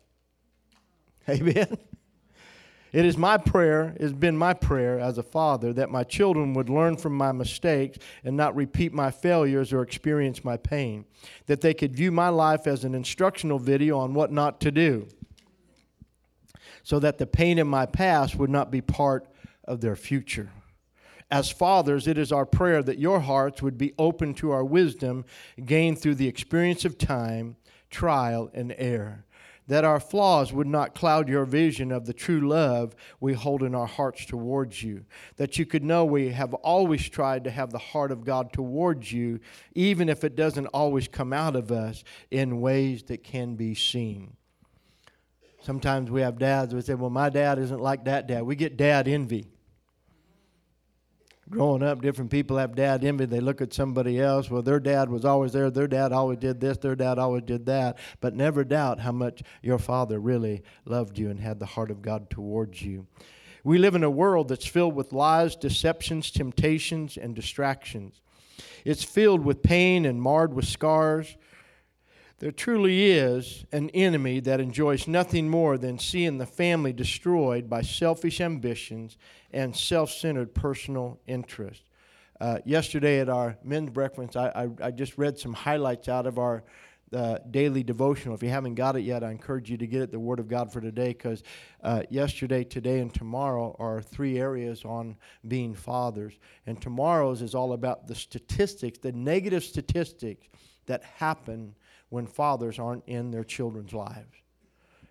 Amen. 1.30 1.78
It 2.94 3.06
is 3.06 3.18
my 3.18 3.38
prayer, 3.38 3.96
it's 4.00 4.14
been 4.14 4.38
my 4.38 4.54
prayer 4.54 5.00
as 5.00 5.18
a 5.18 5.24
father, 5.24 5.74
that 5.74 5.90
my 5.90 6.04
children 6.04 6.54
would 6.54 6.70
learn 6.70 6.96
from 6.96 7.18
my 7.18 7.32
mistakes 7.32 7.98
and 8.24 8.38
not 8.38 8.56
repeat 8.56 8.94
my 8.94 9.12
failures 9.12 9.74
or 9.74 9.82
experience 9.82 10.46
my 10.46 10.58
pain. 10.58 11.06
That 11.48 11.62
they 11.62 11.74
could 11.74 11.96
view 11.96 12.12
my 12.12 12.30
life 12.30 12.66
as 12.66 12.86
an 12.86 12.96
instructional 12.96 13.60
video 13.60 13.98
on 14.00 14.14
what 14.14 14.32
not 14.32 14.62
to 14.62 14.72
do. 14.72 15.08
So 16.84 17.00
that 17.00 17.18
the 17.18 17.28
pain 17.28 17.60
in 17.60 17.68
my 17.68 17.86
past 17.86 18.36
would 18.38 18.50
not 18.50 18.72
be 18.72 18.82
part 18.82 19.28
of 19.66 19.82
their 19.82 19.98
future. 19.98 20.50
As 21.30 21.52
fathers, 21.52 22.08
it 22.08 22.18
is 22.18 22.32
our 22.32 22.46
prayer 22.46 22.82
that 22.84 23.00
your 23.00 23.20
hearts 23.20 23.62
would 23.62 23.78
be 23.78 23.94
open 23.98 24.34
to 24.36 24.52
our 24.52 24.64
wisdom 24.64 25.26
gained 25.66 26.00
through 26.00 26.16
the 26.16 26.30
experience 26.30 26.86
of 26.86 26.98
time, 26.98 27.58
trial, 27.90 28.50
and 28.54 28.74
error 28.78 29.26
that 29.68 29.84
our 29.84 30.00
flaws 30.00 30.54
would 30.54 30.68
not 30.68 30.96
cloud 30.96 31.28
your 31.28 31.46
vision 31.46 31.92
of 31.92 32.06
the 32.06 32.14
true 32.14 32.48
love 32.48 32.96
we 33.20 33.34
hold 33.34 33.64
in 33.64 33.76
our 33.76 33.86
hearts 33.86 34.26
towards 34.26 34.82
you. 34.82 35.06
That 35.36 35.60
you 35.60 35.66
could 35.66 35.84
know 35.84 36.06
we 36.06 36.30
have 36.30 36.54
always 36.54 37.08
tried 37.10 37.44
to 37.44 37.52
have 37.52 37.72
the 37.72 37.78
heart 37.78 38.12
of 38.12 38.24
God 38.24 38.54
towards 38.54 39.12
you, 39.12 39.40
even 39.76 40.10
if 40.10 40.24
it 40.24 40.36
doesn't 40.36 40.68
always 40.68 41.08
come 41.08 41.34
out 41.34 41.56
of 41.56 41.72
us 41.72 42.04
in 42.32 42.62
ways 42.62 43.04
that 43.04 43.24
can 43.24 43.56
be 43.56 43.76
seen. 43.76 44.36
Sometimes 45.62 46.10
we 46.10 46.22
have 46.22 46.40
dads 46.40 46.72
who 46.72 46.82
say, 46.82 46.94
Well, 46.94 47.10
my 47.10 47.30
dad 47.30 47.60
isn't 47.60 47.82
like 47.82 48.06
that 48.06 48.28
dad. 48.28 48.44
We 48.44 48.56
get 48.56 48.78
dad 48.78 49.08
envy 49.08 49.48
growing 51.50 51.84
up, 51.84 52.02
different 52.02 52.32
people 52.32 52.58
have 52.58 52.76
dad 52.76 53.04
envy. 53.04 53.26
They 53.26 53.40
look 53.40 53.62
at 53.62 53.74
somebody 53.74 54.20
else. 54.20 54.50
Well, 54.50 54.62
their 54.62 54.80
dad 54.80 55.10
was 55.10 55.26
always 55.26 55.54
there. 55.54 55.70
Their 55.70 55.88
dad 55.88 56.12
always 56.12 56.40
did 56.40 56.60
this. 56.60 56.78
Their 56.78 56.96
dad 56.96 57.20
always 57.20 57.44
did 57.44 57.66
that. 57.68 57.98
But 58.20 58.36
never 58.36 58.64
doubt 58.64 59.00
how 59.00 59.12
much 59.12 59.42
your 59.62 59.80
father 59.80 60.20
really 60.20 60.64
loved 60.86 61.18
you 61.18 61.30
and 61.30 61.40
had 61.40 61.60
the 61.60 61.66
heart 61.66 61.92
of 61.92 62.02
God 62.02 62.30
towards 62.30 62.82
you. 62.82 63.08
We 63.64 63.78
live 63.78 63.96
in 63.96 64.04
a 64.04 64.10
world 64.10 64.48
that's 64.48 64.66
filled 64.66 64.96
with 64.96 65.12
lies, 65.12 65.56
deceptions, 65.56 66.32
temptations, 66.32 67.18
and 67.18 67.36
distractions. 67.36 68.22
It's 68.86 69.04
filled 69.04 69.44
with 69.44 69.64
pain 69.64 70.06
and 70.06 70.22
marred 70.22 70.54
with 70.54 70.66
scars. 70.66 71.36
There 72.40 72.52
truly 72.52 73.10
is 73.10 73.66
an 73.72 73.90
enemy 73.92 74.40
that 74.42 74.62
enjoys 74.62 75.08
nothing 75.08 75.50
more 75.50 75.76
than 75.76 75.98
seeing 75.98 76.38
the 76.38 76.46
family 76.46 76.94
destroyed 76.94 77.68
by 77.68 77.82
selfish 77.82 78.40
ambitions 78.40 79.18
and 79.52 79.76
self 79.76 80.12
centered 80.12 80.54
personal 80.54 81.20
interests. 81.26 81.84
Uh, 82.40 82.60
yesterday 82.64 83.20
at 83.20 83.30
our 83.30 83.58
men's 83.64 83.90
breakfast, 83.90 84.38
I, 84.38 84.70
I, 84.82 84.88
I, 84.88 84.92
just 84.92 85.18
read 85.18 85.40
some 85.40 85.54
highlights 85.54 86.08
out 86.08 86.28
of 86.28 86.38
our 86.38 86.64
uh, 87.12 87.40
daily 87.50 87.82
devotional. 87.82 88.36
If 88.36 88.44
you 88.44 88.50
haven't 88.50 88.76
got 88.76 88.96
it 88.96 89.02
yet, 89.02 89.24
I 89.24 89.32
encourage 89.32 89.72
you 89.72 89.78
to 89.78 89.88
get 89.88 90.04
it, 90.04 90.12
the 90.12 90.20
Word 90.20 90.40
of 90.40 90.48
God 90.48 90.72
for 90.72 90.80
today, 90.80 91.08
because 91.08 91.42
uh, 91.84 92.04
yesterday, 92.12 92.64
today, 92.64 93.00
and 93.00 93.12
tomorrow 93.12 93.76
are 93.80 94.00
three 94.00 94.38
areas 94.38 94.86
on 94.86 95.16
being 95.48 95.74
fathers. 95.74 96.38
And 96.68 96.80
tomorrow's 96.80 97.42
is 97.42 97.56
all 97.56 97.74
about 97.74 98.08
the 98.08 98.14
statistics, 98.14 99.00
the 99.00 99.14
negative 99.14 99.64
statistics 99.64 100.48
that 100.86 101.04
happen 101.04 101.74
when 102.10 102.26
fathers 102.26 102.80
aren't 102.80 103.04
in 103.08 103.32
their 103.32 103.44
children's 103.44 103.94
lives 103.94 104.38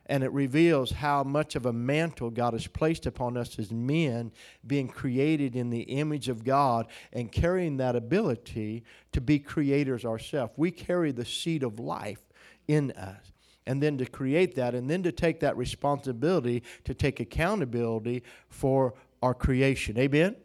and 0.09 0.23
it 0.23 0.33
reveals 0.33 0.91
how 0.93 1.25
much 1.25 1.57
of 1.57 1.67
a 1.67 1.73
mantle 1.73 2.31
God 2.31 2.53
has 2.53 2.67
placed 2.67 3.07
upon 3.07 3.37
us 3.37 3.59
as 3.59 3.73
men, 3.73 4.33
being 4.67 4.89
created 4.89 5.57
in 5.57 5.71
the 5.71 5.83
image 5.83 6.29
of 6.29 6.45
God 6.45 6.87
and 7.13 7.31
carrying 7.31 7.77
that 7.79 7.97
ability 7.97 8.85
to 9.13 9.21
be 9.21 9.39
creators 9.39 10.05
ourselves. 10.05 10.53
We 10.57 10.71
carry 10.71 11.13
the 11.13 11.25
seed 11.25 11.63
of 11.63 11.79
life 11.81 12.23
in 12.69 12.93
us. 12.93 13.33
And 13.69 13.83
then 13.83 13.99
to 13.99 14.07
create 14.07 14.55
that, 14.55 14.77
and 14.77 14.89
then 14.89 15.03
to 15.03 15.11
take 15.11 15.41
that 15.41 15.57
responsibility 15.57 16.63
to 16.85 16.95
take 16.95 17.19
accountability 17.19 18.23
for 18.49 18.95
our 19.23 19.35
creation. 19.35 19.99
Amen? 19.99 20.37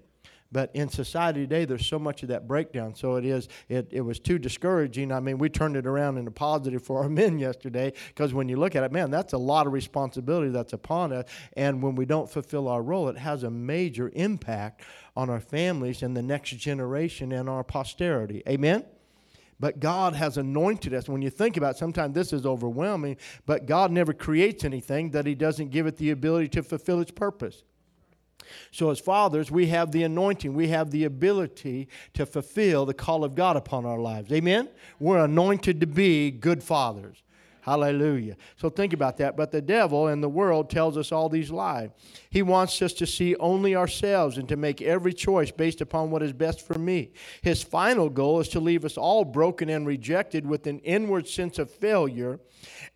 But 0.51 0.71
in 0.73 0.89
society 0.89 1.41
today, 1.41 1.65
there's 1.65 1.85
so 1.85 1.97
much 1.97 2.23
of 2.23 2.29
that 2.29 2.47
breakdown. 2.47 2.93
So 2.93 3.15
it 3.15 3.25
is, 3.25 3.47
it, 3.69 3.87
it 3.91 4.01
was 4.01 4.19
too 4.19 4.37
discouraging. 4.37 5.11
I 5.11 5.21
mean, 5.21 5.37
we 5.37 5.47
turned 5.47 5.77
it 5.77 5.87
around 5.87 6.17
in 6.17 6.27
a 6.27 6.31
positive 6.31 6.83
for 6.83 7.01
our 7.01 7.09
men 7.21 7.39
yesterday 7.39 7.93
because 8.09 8.33
when 8.33 8.49
you 8.49 8.57
look 8.57 8.75
at 8.75 8.83
it, 8.83 8.91
man, 8.91 9.11
that's 9.11 9.33
a 9.33 9.37
lot 9.37 9.65
of 9.65 9.73
responsibility 9.73 10.49
that's 10.49 10.73
upon 10.73 11.13
us. 11.13 11.25
And 11.53 11.81
when 11.81 11.95
we 11.95 12.05
don't 12.05 12.29
fulfill 12.29 12.67
our 12.67 12.81
role, 12.81 13.07
it 13.07 13.17
has 13.17 13.43
a 13.43 13.49
major 13.49 14.11
impact 14.13 14.81
on 15.15 15.29
our 15.29 15.39
families 15.39 16.03
and 16.03 16.15
the 16.15 16.21
next 16.21 16.51
generation 16.51 17.31
and 17.31 17.49
our 17.49 17.63
posterity. 17.63 18.43
Amen? 18.47 18.83
But 19.59 19.79
God 19.79 20.15
has 20.15 20.37
anointed 20.37 20.93
us. 20.93 21.07
When 21.07 21.21
you 21.21 21.29
think 21.29 21.55
about 21.55 21.75
it, 21.75 21.77
sometimes 21.77 22.15
this 22.15 22.33
is 22.33 22.47
overwhelming, 22.47 23.17
but 23.45 23.67
God 23.67 23.91
never 23.91 24.11
creates 24.11 24.63
anything 24.63 25.11
that 25.11 25.27
He 25.27 25.35
doesn't 25.35 25.69
give 25.69 25.85
it 25.85 25.97
the 25.97 26.09
ability 26.09 26.49
to 26.49 26.63
fulfill 26.63 26.99
its 26.99 27.11
purpose. 27.11 27.63
So, 28.71 28.89
as 28.89 28.99
fathers, 28.99 29.51
we 29.51 29.67
have 29.67 29.91
the 29.91 30.03
anointing, 30.03 30.53
we 30.53 30.67
have 30.69 30.91
the 30.91 31.05
ability 31.05 31.87
to 32.13 32.25
fulfill 32.25 32.85
the 32.85 32.93
call 32.93 33.23
of 33.23 33.35
God 33.35 33.57
upon 33.57 33.85
our 33.85 33.99
lives. 33.99 34.31
Amen? 34.31 34.69
We're 34.99 35.23
anointed 35.25 35.79
to 35.81 35.87
be 35.87 36.31
good 36.31 36.63
fathers. 36.63 37.21
Hallelujah. 37.61 38.37
So 38.57 38.69
think 38.69 38.91
about 38.91 39.17
that. 39.17 39.37
But 39.37 39.51
the 39.51 39.61
devil 39.61 40.07
and 40.07 40.21
the 40.21 40.29
world 40.29 40.69
tells 40.69 40.97
us 40.97 41.11
all 41.11 41.29
these 41.29 41.51
lies. 41.51 41.89
He 42.31 42.41
wants 42.41 42.81
us 42.81 42.91
to 42.93 43.05
see 43.05 43.35
only 43.35 43.75
ourselves 43.75 44.39
and 44.39 44.49
to 44.49 44.57
make 44.57 44.81
every 44.81 45.13
choice 45.13 45.51
based 45.51 45.79
upon 45.79 46.09
what 46.09 46.23
is 46.23 46.33
best 46.33 46.65
for 46.65 46.79
me. 46.79 47.11
His 47.43 47.61
final 47.61 48.09
goal 48.09 48.39
is 48.39 48.49
to 48.49 48.59
leave 48.59 48.83
us 48.83 48.97
all 48.97 49.23
broken 49.23 49.69
and 49.69 49.85
rejected 49.85 50.45
with 50.45 50.65
an 50.65 50.79
inward 50.79 51.27
sense 51.27 51.59
of 51.59 51.69
failure 51.69 52.39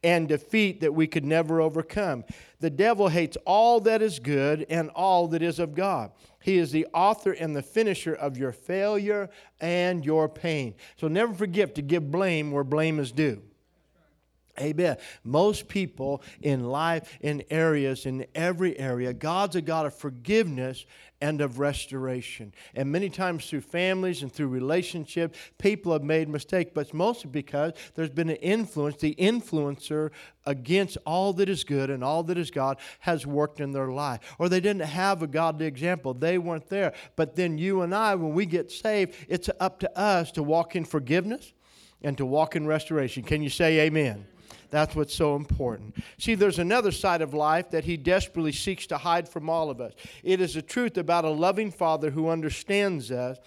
and 0.03 0.27
defeat 0.27 0.81
that 0.81 0.95
we 0.95 1.05
could 1.05 1.25
never 1.25 1.61
overcome. 1.61 2.23
The 2.65 2.71
devil 2.71 3.09
hates 3.09 3.37
all 3.45 3.79
that 3.81 4.01
is 4.01 4.17
good 4.17 4.65
and 4.71 4.89
all 4.95 5.27
that 5.27 5.43
is 5.43 5.59
of 5.59 5.75
God. 5.75 6.09
He 6.41 6.57
is 6.57 6.71
the 6.71 6.87
author 6.95 7.31
and 7.31 7.55
the 7.55 7.61
finisher 7.61 8.15
of 8.15 8.39
your 8.39 8.51
failure 8.51 9.29
and 9.61 10.03
your 10.03 10.27
pain. 10.27 10.73
So 10.97 11.07
never 11.07 11.31
forget 11.31 11.75
to 11.75 11.83
give 11.83 12.09
blame 12.09 12.49
where 12.49 12.63
blame 12.63 12.97
is 12.99 13.11
due. 13.11 13.43
Amen. 14.59 14.97
Most 15.23 15.67
people 15.67 16.21
in 16.41 16.63
life, 16.63 17.17
in 17.21 17.43
areas, 17.49 18.05
in 18.05 18.25
every 18.33 18.77
area, 18.79 19.13
God's 19.13 19.55
a 19.55 19.61
God 19.61 19.85
of 19.85 19.93
forgiveness 19.93 20.85
and 21.21 21.41
of 21.41 21.59
restoration. 21.59 22.53
And 22.73 22.91
many 22.91 23.09
times 23.09 23.49
through 23.49 23.61
families 23.61 24.21
and 24.21 24.31
through 24.31 24.47
relationships, 24.47 25.37
people 25.57 25.93
have 25.93 26.03
made 26.03 26.29
mistakes, 26.29 26.71
but 26.73 26.81
it's 26.81 26.93
mostly 26.93 27.29
because 27.31 27.73
there's 27.95 28.09
been 28.09 28.29
an 28.29 28.35
influence. 28.37 28.97
The 28.97 29.15
influencer 29.15 30.11
against 30.45 30.97
all 31.05 31.33
that 31.33 31.49
is 31.49 31.63
good 31.63 31.89
and 31.89 32.03
all 32.03 32.23
that 32.23 32.37
is 32.37 32.51
God 32.51 32.77
has 32.99 33.25
worked 33.25 33.59
in 33.59 33.71
their 33.71 33.87
life. 33.87 34.35
Or 34.37 34.49
they 34.49 34.59
didn't 34.59 34.87
have 34.87 35.23
a 35.23 35.27
godly 35.27 35.65
example, 35.65 36.13
they 36.13 36.37
weren't 36.37 36.67
there. 36.67 36.93
But 37.15 37.35
then 37.35 37.57
you 37.57 37.81
and 37.81 37.95
I, 37.95 38.15
when 38.15 38.33
we 38.33 38.45
get 38.45 38.71
saved, 38.71 39.15
it's 39.27 39.49
up 39.59 39.79
to 39.79 39.99
us 39.99 40.31
to 40.33 40.43
walk 40.43 40.75
in 40.75 40.85
forgiveness 40.85 41.53
and 42.01 42.17
to 42.17 42.25
walk 42.25 42.55
in 42.55 42.67
restoration. 42.67 43.23
Can 43.23 43.41
you 43.41 43.49
say 43.49 43.79
amen? 43.79 44.27
That's 44.69 44.95
what's 44.95 45.13
so 45.13 45.35
important. 45.35 45.95
See, 46.17 46.35
there's 46.35 46.59
another 46.59 46.91
side 46.91 47.21
of 47.21 47.33
life 47.33 47.71
that 47.71 47.85
he 47.85 47.97
desperately 47.97 48.51
seeks 48.51 48.87
to 48.87 48.97
hide 48.97 49.27
from 49.27 49.49
all 49.49 49.69
of 49.69 49.81
us. 49.81 49.93
It 50.23 50.41
is 50.41 50.53
the 50.53 50.61
truth 50.61 50.97
about 50.97 51.25
a 51.25 51.29
loving 51.29 51.71
Father 51.71 52.11
who 52.11 52.29
understands 52.29 53.11
us 53.11 53.37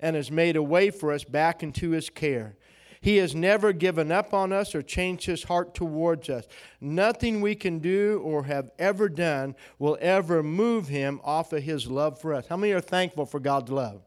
and 0.00 0.16
has 0.16 0.30
made 0.30 0.56
a 0.56 0.62
way 0.62 0.90
for 0.90 1.12
us 1.12 1.24
back 1.24 1.62
into 1.62 1.90
his 1.90 2.10
care. 2.10 2.56
He 3.00 3.16
has 3.16 3.34
never 3.34 3.72
given 3.72 4.12
up 4.12 4.32
on 4.32 4.52
us 4.52 4.76
or 4.76 4.82
changed 4.82 5.26
his 5.26 5.42
heart 5.42 5.74
towards 5.74 6.30
us. 6.30 6.46
Nothing 6.80 7.40
we 7.40 7.56
can 7.56 7.80
do 7.80 8.20
or 8.24 8.44
have 8.44 8.70
ever 8.78 9.08
done 9.08 9.56
will 9.80 9.98
ever 10.00 10.40
move 10.40 10.86
him 10.86 11.20
off 11.24 11.52
of 11.52 11.64
his 11.64 11.88
love 11.88 12.20
for 12.20 12.32
us. 12.32 12.46
How 12.46 12.56
many 12.56 12.72
are 12.72 12.80
thankful 12.80 13.26
for 13.26 13.40
God's 13.40 13.72
love? 13.72 14.02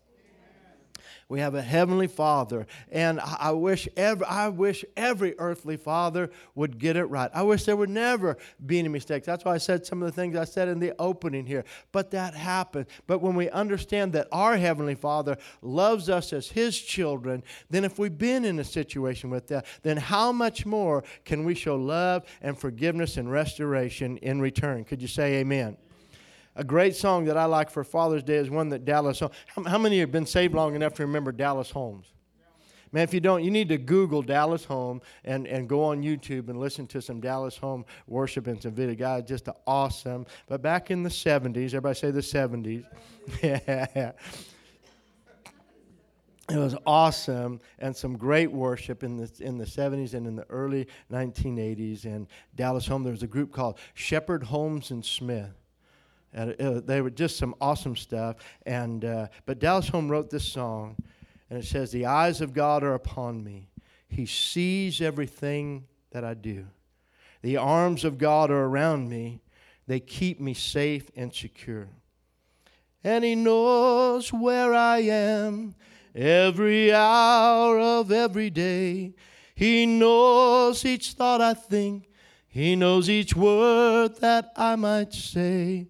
We 1.27 1.39
have 1.39 1.55
a 1.55 1.62
heavenly 1.62 2.05
Father, 2.05 2.67
and 2.91 3.20
I 3.20 3.51
wish 3.51 3.88
every, 3.98 4.27
I 4.27 4.48
wish 4.50 4.86
every 4.96 5.34
earthly 5.39 5.75
father 5.75 6.29
would 6.53 6.77
get 6.77 6.96
it 6.98 7.05
right. 7.05 7.32
I 7.34 7.41
wish 7.41 7.65
there 7.65 7.75
would 7.75 7.89
never 7.89 8.38
be 8.63 8.77
any 8.77 8.89
mistakes. 8.89 9.25
That's 9.25 9.44
why 9.44 9.55
I 9.55 9.58
said 9.58 9.88
some 9.88 10.03
of 10.03 10.05
the 10.05 10.12
things 10.12 10.36
I 10.36 10.44
said 10.44 10.67
in 10.67 10.79
the 10.79 10.94
opening 11.00 11.48
here. 11.48 11.65
But 11.91 12.12
that 12.12 12.36
happened. 12.36 12.86
But 13.08 13.24
when 13.24 13.36
we 13.36 13.50
understand 13.50 14.13
that 14.13 14.27
our 14.32 14.55
heavenly 14.55 14.94
Father 14.94 15.38
loves 15.63 16.12
us 16.12 16.32
as 16.32 16.50
His 16.50 16.79
children, 16.79 17.41
then 17.72 17.86
if 17.86 17.98
we've 17.98 18.15
been 18.15 18.46
in 18.46 18.60
a 18.60 18.63
situation 18.63 19.32
with 19.32 19.48
that, 19.48 19.65
then 19.82 19.98
how 19.98 20.32
much 20.32 20.63
more 20.67 21.03
can 21.24 21.44
we 21.44 21.55
show 21.55 21.75
love 21.75 22.24
and 22.44 22.55
forgiveness 22.55 23.17
and 23.17 23.32
restoration 23.32 24.17
in 24.17 24.41
return? 24.41 24.84
Could 24.84 25.01
you 25.01 25.08
say 25.08 25.38
Amen? 25.38 25.77
A 26.55 26.63
great 26.63 26.95
song 26.95 27.25
that 27.25 27.35
I 27.35 27.45
like 27.45 27.69
for 27.69 27.83
Father's 27.83 28.24
Day 28.24 28.35
is 28.35 28.50
one 28.50 28.69
that 28.69 28.85
Dallas. 28.85 29.19
How, 29.19 29.31
how 29.65 29.77
many 29.77 30.00
have 30.00 30.12
been 30.12 30.25
saved 30.25 30.53
long 30.53 30.75
enough 30.75 30.93
to 30.95 31.05
remember 31.05 31.31
Dallas 31.31 31.69
Holmes? 31.69 32.07
Man, 32.93 33.03
if 33.03 33.13
you 33.13 33.19
don't, 33.19 33.43
you 33.43 33.51
need 33.51 33.67
to 33.69 33.77
Google 33.77 34.21
Dallas 34.21 34.63
Holm 34.63 35.01
and, 35.25 35.47
and 35.47 35.67
go 35.67 35.83
on 35.83 36.01
YouTube 36.01 36.47
and 36.47 36.57
listen 36.57 36.88
to 36.88 37.01
some 37.01 37.19
Dallas 37.19 37.57
Holm 37.57 37.83
worship 38.07 38.47
and 38.47 38.62
some 38.62 38.71
video. 38.71 38.95
God, 38.95 39.27
just 39.27 39.50
awesome. 39.67 40.25
But 40.47 40.62
back 40.62 40.91
in 40.91 41.03
the 41.03 41.09
70s, 41.09 41.67
everybody 41.74 41.95
say 41.95 42.12
the 42.12 42.21
70s. 42.21 42.85
yeah. 43.43 44.12
it 46.50 46.57
was 46.57 46.75
awesome 46.85 47.59
and 47.79 47.93
some 47.93 48.15
great 48.15 48.51
worship 48.51 49.03
in 49.03 49.17
the 49.17 49.29
in 49.39 49.57
the 49.57 49.65
70s 49.65 50.13
and 50.13 50.27
in 50.27 50.35
the 50.35 50.45
early 50.51 50.88
1980s 51.12 52.05
and 52.05 52.27
Dallas 52.55 52.85
Holm 52.85 53.03
there 53.03 53.12
was 53.12 53.24
a 53.24 53.27
group 53.27 53.51
called 53.51 53.79
Shepherd 53.95 54.43
Holmes 54.43 54.91
and 54.91 55.03
Smith 55.03 55.64
and 56.36 56.62
uh, 56.62 56.82
they 56.82 57.01
were 57.01 57.10
just 57.10 57.38
some 57.38 57.56
awesome 57.62 57.96
stuff. 57.96 58.36
And 58.65 59.04
uh, 59.04 59.27
but 59.46 59.58
Dallas 59.58 59.88
Holm 59.88 60.10
wrote 60.10 60.30
this 60.30 60.46
song 60.48 60.98
and 61.50 61.58
it 61.58 61.65
says 61.65 61.92
the 61.92 62.06
eyes 62.06 62.42
of 62.42 62.54
God 62.54 62.84
are 62.84 62.94
upon 62.94 63.44
me. 63.44 63.70
He 64.08 64.25
sees 64.25 65.01
everything 65.01 65.86
that 66.12 66.24
I 66.24 66.34
do. 66.34 66.68
The 67.42 67.58
arms 67.58 68.04
of 68.04 68.18
God 68.18 68.51
are 68.51 68.65
around 68.65 69.10
me. 69.10 69.42
They 69.88 70.00
keep 70.00 70.39
me 70.39 70.54
safe 70.54 71.10
and 71.15 71.34
secure. 71.34 71.88
And 73.04 73.24
he 73.24 73.36
knows 73.36 74.34
where 74.34 74.74
I 74.74 75.00
am 75.00 75.75
every 76.13 76.92
hour 76.92 77.80
of 77.80 78.12
every 78.12 78.50
day. 78.50 79.13
He 79.54 79.86
knows 79.86 80.84
each 80.84 81.12
thought 81.12 81.39
I 81.39 81.54
think, 81.54 82.10
He 82.48 82.75
knows 82.75 83.10
each 83.10 83.36
word 83.36 84.18
that 84.18 84.51
I 84.58 84.75
might 84.75 85.13
say. 85.13 85.88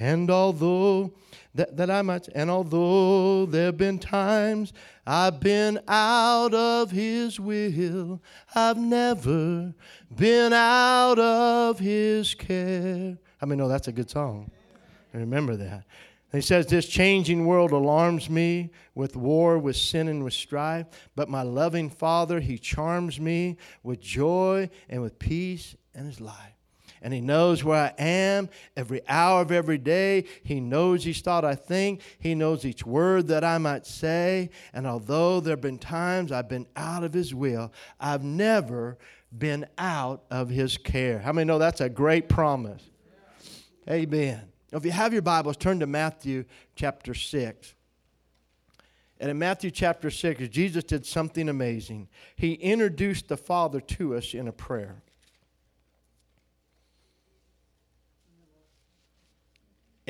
And 0.00 0.30
although 0.30 1.12
that, 1.54 1.76
that 1.76 1.90
I 1.90 2.00
might, 2.00 2.26
and 2.34 2.50
although 2.50 3.44
there 3.44 3.66
have 3.66 3.76
been 3.76 3.98
times 3.98 4.72
I've 5.06 5.40
been 5.40 5.78
out 5.86 6.54
of 6.54 6.90
His 6.90 7.38
will, 7.38 8.22
I've 8.54 8.78
never 8.78 9.74
been 10.14 10.52
out 10.54 11.18
of 11.18 11.78
His 11.78 12.34
care. 12.34 13.18
I 13.42 13.46
mean, 13.46 13.58
no, 13.58 13.68
that's 13.68 13.88
a 13.88 13.92
good 13.92 14.08
song. 14.08 14.50
Remember 15.12 15.54
that. 15.56 15.84
He 16.32 16.40
says, 16.40 16.66
This 16.66 16.86
changing 16.86 17.44
world 17.44 17.72
alarms 17.72 18.30
me 18.30 18.70
with 18.94 19.16
war, 19.16 19.58
with 19.58 19.76
sin, 19.76 20.08
and 20.08 20.24
with 20.24 20.32
strife. 20.32 20.86
But 21.14 21.28
my 21.28 21.42
loving 21.42 21.90
Father, 21.90 22.40
He 22.40 22.56
charms 22.56 23.20
me 23.20 23.58
with 23.82 24.00
joy 24.00 24.70
and 24.88 25.02
with 25.02 25.18
peace 25.18 25.76
and 25.94 26.06
His 26.06 26.20
life. 26.20 26.59
And 27.02 27.14
He 27.14 27.20
knows 27.20 27.64
where 27.64 27.84
I 27.84 27.94
am 28.02 28.48
every 28.76 29.00
hour 29.08 29.42
of 29.42 29.52
every 29.52 29.78
day. 29.78 30.24
He 30.42 30.60
knows 30.60 31.06
each 31.06 31.20
thought 31.20 31.44
I 31.44 31.54
think. 31.54 32.02
He 32.18 32.34
knows 32.34 32.64
each 32.64 32.84
word 32.84 33.28
that 33.28 33.44
I 33.44 33.58
might 33.58 33.86
say. 33.86 34.50
And 34.72 34.86
although 34.86 35.40
there 35.40 35.52
have 35.52 35.60
been 35.60 35.78
times 35.78 36.32
I've 36.32 36.48
been 36.48 36.66
out 36.76 37.04
of 37.04 37.12
His 37.12 37.34
will, 37.34 37.72
I've 37.98 38.24
never 38.24 38.98
been 39.36 39.66
out 39.78 40.24
of 40.30 40.50
His 40.50 40.76
care. 40.76 41.18
How 41.18 41.32
many 41.32 41.46
know 41.46 41.58
that's 41.58 41.80
a 41.80 41.88
great 41.88 42.28
promise? 42.28 42.82
Amen. 43.88 44.42
If 44.72 44.84
you 44.84 44.92
have 44.92 45.12
your 45.12 45.22
Bibles, 45.22 45.56
turn 45.56 45.80
to 45.80 45.86
Matthew 45.86 46.44
chapter 46.76 47.14
6. 47.14 47.74
And 49.18 49.30
in 49.30 49.38
Matthew 49.38 49.70
chapter 49.70 50.10
6, 50.10 50.48
Jesus 50.48 50.84
did 50.84 51.04
something 51.04 51.48
amazing. 51.48 52.08
He 52.36 52.54
introduced 52.54 53.28
the 53.28 53.36
Father 53.36 53.80
to 53.80 54.14
us 54.14 54.32
in 54.32 54.48
a 54.48 54.52
prayer. 54.52 55.02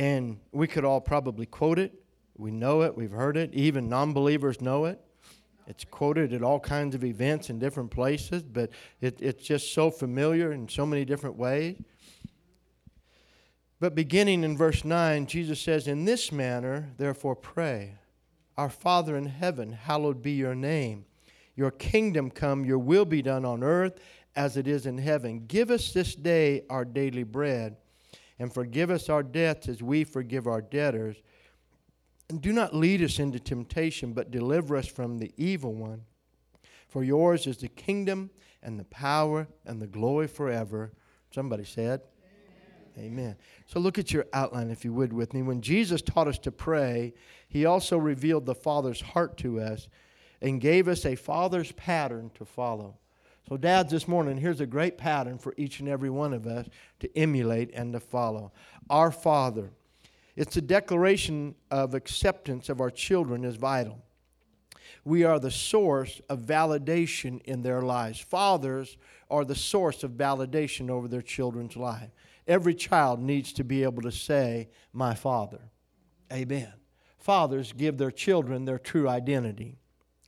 And 0.01 0.41
we 0.51 0.67
could 0.67 0.87
all 0.87 1.03
probably 1.03 1.45
quote 1.45 1.79
it. 1.79 1.93
We 2.35 2.51
know 2.51 2.81
it, 2.81 2.97
we've 2.97 3.11
heard 3.11 3.37
it. 3.37 3.53
Even 3.53 3.91
non 3.91 4.15
believers 4.15 4.63
know 4.63 4.87
it. 4.87 4.99
It's 5.67 5.85
quoted 5.85 6.33
at 6.33 6.43
all 6.43 6.59
kinds 6.59 6.95
of 6.95 7.05
events 7.05 7.51
in 7.51 7.59
different 7.59 7.91
places, 7.91 8.43
but 8.43 8.71
it, 9.03 9.21
it's 9.21 9.45
just 9.45 9.75
so 9.75 9.91
familiar 9.91 10.53
in 10.53 10.71
so 10.71 10.87
many 10.87 11.05
different 11.05 11.37
ways. 11.37 11.77
But 13.79 13.95
beginning 13.95 14.43
in 14.43 14.57
verse 14.57 14.87
9, 14.87 15.27
Jesus 15.27 15.61
says, 15.61 15.87
In 15.87 16.07
this 16.07 16.33
manner, 16.33 16.89
therefore, 16.97 17.37
pray. 17.37 17.97
Our 18.57 18.71
Father 18.71 19.19
in 19.19 19.27
heaven, 19.27 19.71
hallowed 19.73 20.23
be 20.23 20.33
your 20.33 20.55
name. 20.55 21.05
Your 21.57 21.71
kingdom 21.71 22.31
come, 22.31 22.65
your 22.65 22.79
will 22.79 23.05
be 23.05 23.21
done 23.21 23.45
on 23.45 23.63
earth 23.63 24.01
as 24.35 24.57
it 24.57 24.67
is 24.67 24.87
in 24.87 24.97
heaven. 24.97 25.45
Give 25.47 25.71
us 25.71 25.93
this 25.93 26.15
day 26.15 26.63
our 26.71 26.87
daily 26.87 27.23
bread, 27.23 27.77
and 28.41 28.53
forgive 28.53 28.91
us 28.91 29.11
our 29.11 29.23
debts 29.23 29.69
as 29.69 29.83
we 29.83 30.03
forgive 30.03 30.47
our 30.47 30.63
debtors. 30.63 31.17
And 32.31 32.41
do 32.41 32.53
not 32.53 32.75
lead 32.75 33.03
us 33.03 33.19
into 33.19 33.39
temptation, 33.39 34.15
but 34.15 34.31
deliver 34.31 34.77
us 34.77 34.87
from 34.87 35.19
the 35.19 35.31
evil 35.37 35.75
one. 35.75 36.05
For 36.89 37.05
yours 37.05 37.47
is 37.47 37.59
the 37.59 37.69
kingdom 37.69 38.31
and 38.63 38.81
the 38.81 38.85
power 38.85 39.47
and 39.67 39.81
the 39.81 39.87
glory 39.87 40.27
forever. 40.27 40.91
Somebody 41.33 41.65
said, 41.65 42.01
Amen. 42.99 43.37
So 43.67 43.79
look 43.79 43.99
at 43.99 44.11
your 44.13 44.27
outline, 44.33 44.71
if 44.71 44.85
you 44.85 44.93
would, 44.95 45.13
with 45.13 45.35
me. 45.35 45.43
When 45.43 45.61
Jesus 45.61 46.03
taught 46.03 46.27
us 46.27 46.39
to 46.41 46.51
pray, 46.51 47.13
he 47.47 47.67
also 47.67 47.99
revealed 47.99 48.47
the 48.47 48.55
Father's 48.55 49.01
heart 49.01 49.37
to 49.39 49.61
us 49.61 49.89
and 50.41 50.61
gave 50.61 50.89
us 50.89 51.05
a 51.05 51.15
Father's 51.15 51.73
pattern 51.73 52.31
to 52.35 52.45
follow. 52.45 52.97
So, 53.51 53.57
dads, 53.57 53.91
this 53.91 54.07
morning, 54.07 54.37
here's 54.37 54.61
a 54.61 54.67
great 54.67 54.97
pattern 54.97 55.37
for 55.37 55.55
each 55.57 55.81
and 55.81 55.89
every 55.89 56.09
one 56.09 56.33
of 56.33 56.47
us 56.47 56.69
to 57.01 57.19
emulate 57.19 57.73
and 57.75 57.93
to 57.95 57.99
follow. 57.99 58.53
Our 58.89 59.11
Father. 59.11 59.73
It's 60.37 60.57
a 60.57 60.61
declaration 60.61 61.57
of 61.69 61.95
acceptance 61.95 62.69
of 62.69 62.81
our 62.81 62.91
children 62.91 63.43
is 63.45 63.57
vital. 63.57 64.05
We 65.05 65.25
are 65.25 65.41
the 65.41 65.51
source 65.51 66.21
of 66.29 66.43
validation 66.43 67.43
in 67.43 67.63
their 67.63 67.83
lives. 67.83 68.21
Fathers 68.21 68.97
are 69.29 69.45
the 69.45 69.57
source 69.57 70.05
of 70.05 70.13
validation 70.13 70.89
over 70.89 71.09
their 71.09 71.21
children's 71.21 71.77
life. 71.77 72.11
Every 72.47 72.75
child 72.75 73.19
needs 73.19 73.53
to 73.55 73.65
be 73.65 73.83
able 73.83 74.03
to 74.03 74.13
say, 74.13 74.69
My 74.93 75.15
Father. 75.15 75.59
Amen. 76.33 76.73
Fathers 77.19 77.73
give 77.73 77.99
their 77.99 78.13
children 78.13 78.65
their 78.65 78.79
true 78.79 79.09
identity. 79.09 79.81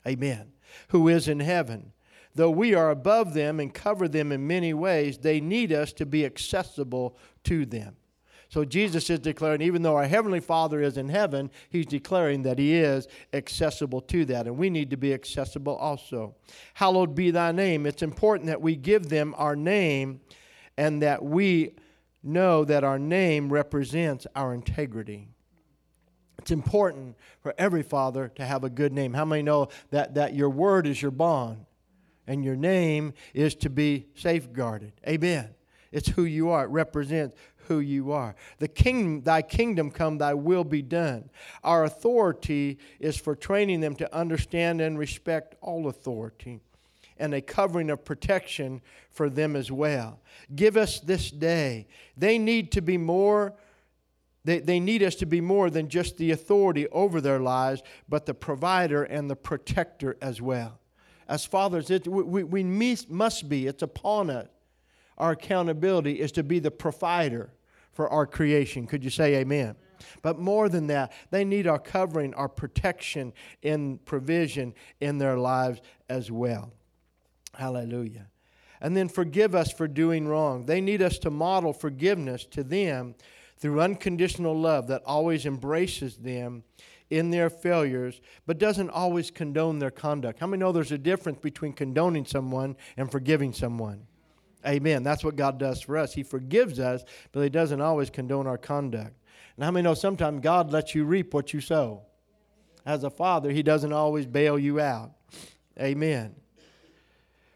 Amen. 0.04 0.50
Who 0.88 1.06
is 1.06 1.28
in 1.28 1.38
heaven. 1.38 1.92
Though 2.34 2.50
we 2.50 2.74
are 2.74 2.90
above 2.90 3.34
them 3.34 3.60
and 3.60 3.72
cover 3.72 4.08
them 4.08 4.32
in 4.32 4.46
many 4.46 4.72
ways, 4.72 5.18
they 5.18 5.40
need 5.40 5.72
us 5.72 5.92
to 5.94 6.06
be 6.06 6.24
accessible 6.24 7.16
to 7.44 7.66
them. 7.66 7.96
So 8.48 8.66
Jesus 8.66 9.08
is 9.08 9.18
declaring, 9.18 9.62
even 9.62 9.80
though 9.80 9.96
our 9.96 10.06
Heavenly 10.06 10.40
Father 10.40 10.82
is 10.82 10.98
in 10.98 11.08
heaven, 11.08 11.50
He's 11.70 11.86
declaring 11.86 12.42
that 12.42 12.58
He 12.58 12.74
is 12.74 13.08
accessible 13.32 14.02
to 14.02 14.26
that. 14.26 14.46
And 14.46 14.58
we 14.58 14.68
need 14.68 14.90
to 14.90 14.96
be 14.98 15.14
accessible 15.14 15.76
also. 15.76 16.34
Hallowed 16.74 17.14
be 17.14 17.30
thy 17.30 17.52
name. 17.52 17.86
It's 17.86 18.02
important 18.02 18.48
that 18.48 18.60
we 18.60 18.76
give 18.76 19.08
them 19.08 19.34
our 19.38 19.56
name 19.56 20.20
and 20.76 21.02
that 21.02 21.24
we 21.24 21.76
know 22.22 22.64
that 22.64 22.84
our 22.84 22.98
name 22.98 23.50
represents 23.50 24.26
our 24.36 24.52
integrity. 24.52 25.28
It's 26.38 26.50
important 26.50 27.16
for 27.40 27.54
every 27.56 27.82
father 27.82 28.28
to 28.34 28.44
have 28.44 28.64
a 28.64 28.70
good 28.70 28.92
name. 28.92 29.14
How 29.14 29.24
many 29.24 29.42
know 29.42 29.68
that, 29.90 30.14
that 30.14 30.34
your 30.34 30.50
word 30.50 30.86
is 30.86 31.00
your 31.00 31.10
bond 31.10 31.64
and 32.26 32.44
your 32.44 32.56
name 32.56 33.14
is 33.34 33.54
to 33.56 33.70
be 33.70 34.06
safeguarded? 34.14 34.92
Amen. 35.06 35.54
It's 35.90 36.08
who 36.08 36.24
you 36.24 36.50
are. 36.50 36.64
It 36.64 36.70
represents 36.70 37.36
who 37.68 37.80
you 37.80 38.12
are. 38.12 38.34
The 38.58 38.68
kingdom, 38.68 39.22
thy 39.22 39.42
kingdom 39.42 39.90
come, 39.90 40.18
thy 40.18 40.34
will 40.34 40.64
be 40.64 40.82
done. 40.82 41.30
Our 41.62 41.84
authority 41.84 42.78
is 42.98 43.16
for 43.16 43.36
training 43.36 43.80
them 43.80 43.94
to 43.96 44.14
understand 44.14 44.80
and 44.80 44.98
respect 44.98 45.54
all 45.60 45.88
authority 45.88 46.60
and 47.18 47.34
a 47.34 47.40
covering 47.40 47.90
of 47.90 48.04
protection 48.04 48.80
for 49.10 49.30
them 49.30 49.54
as 49.54 49.70
well. 49.70 50.20
Give 50.54 50.76
us 50.76 50.98
this 50.98 51.30
day. 51.30 51.86
They 52.16 52.38
need 52.38 52.72
to 52.72 52.82
be 52.82 52.98
more. 52.98 53.54
They, 54.44 54.58
they 54.58 54.80
need 54.80 55.02
us 55.04 55.14
to 55.16 55.26
be 55.26 55.40
more 55.40 55.70
than 55.70 55.88
just 55.88 56.16
the 56.16 56.32
authority 56.32 56.88
over 56.88 57.20
their 57.20 57.38
lives, 57.38 57.82
but 58.08 58.26
the 58.26 58.34
provider 58.34 59.04
and 59.04 59.30
the 59.30 59.36
protector 59.36 60.16
as 60.20 60.42
well. 60.42 60.80
As 61.32 61.46
fathers, 61.46 61.90
it, 61.90 62.06
we, 62.06 62.44
we 62.44 62.62
must 63.08 63.48
be, 63.48 63.66
it's 63.66 63.82
upon 63.82 64.28
us. 64.28 64.48
Our 65.16 65.30
accountability 65.30 66.20
is 66.20 66.30
to 66.32 66.42
be 66.42 66.58
the 66.58 66.70
provider 66.70 67.54
for 67.90 68.06
our 68.10 68.26
creation. 68.26 68.86
Could 68.86 69.02
you 69.02 69.08
say 69.08 69.36
amen? 69.36 69.76
But 70.20 70.38
more 70.38 70.68
than 70.68 70.88
that, 70.88 71.10
they 71.30 71.42
need 71.42 71.66
our 71.66 71.78
covering, 71.78 72.34
our 72.34 72.50
protection 72.50 73.32
and 73.62 74.04
provision 74.04 74.74
in 75.00 75.16
their 75.16 75.38
lives 75.38 75.80
as 76.10 76.30
well. 76.30 76.70
Hallelujah. 77.54 78.26
And 78.82 78.94
then 78.94 79.08
forgive 79.08 79.54
us 79.54 79.72
for 79.72 79.88
doing 79.88 80.28
wrong. 80.28 80.66
They 80.66 80.82
need 80.82 81.00
us 81.00 81.16
to 81.20 81.30
model 81.30 81.72
forgiveness 81.72 82.44
to 82.50 82.62
them 82.62 83.14
through 83.56 83.80
unconditional 83.80 84.60
love 84.60 84.86
that 84.88 85.02
always 85.06 85.46
embraces 85.46 86.18
them 86.18 86.64
in 87.12 87.30
their 87.30 87.50
failures, 87.50 88.22
but 88.46 88.58
doesn't 88.58 88.88
always 88.88 89.30
condone 89.30 89.78
their 89.78 89.90
conduct. 89.90 90.38
How 90.38 90.46
many 90.46 90.60
know 90.60 90.72
there's 90.72 90.92
a 90.92 90.98
difference 90.98 91.40
between 91.40 91.74
condoning 91.74 92.24
someone 92.24 92.74
and 92.96 93.12
forgiving 93.12 93.52
someone? 93.52 94.06
Amen. 94.66 95.02
That's 95.02 95.22
what 95.22 95.36
God 95.36 95.58
does 95.58 95.82
for 95.82 95.98
us. 95.98 96.14
He 96.14 96.22
forgives 96.22 96.80
us, 96.80 97.04
but 97.32 97.42
He 97.42 97.50
doesn't 97.50 97.82
always 97.82 98.08
condone 98.08 98.46
our 98.46 98.56
conduct. 98.56 99.14
And 99.56 99.64
how 99.64 99.70
many 99.70 99.84
know 99.84 99.92
sometimes 99.92 100.40
God 100.40 100.72
lets 100.72 100.94
you 100.94 101.04
reap 101.04 101.34
what 101.34 101.52
you 101.52 101.60
sow? 101.60 102.00
As 102.86 103.04
a 103.04 103.10
father, 103.10 103.50
He 103.50 103.62
doesn't 103.62 103.92
always 103.92 104.24
bail 104.24 104.58
you 104.58 104.80
out. 104.80 105.12
Amen 105.78 106.34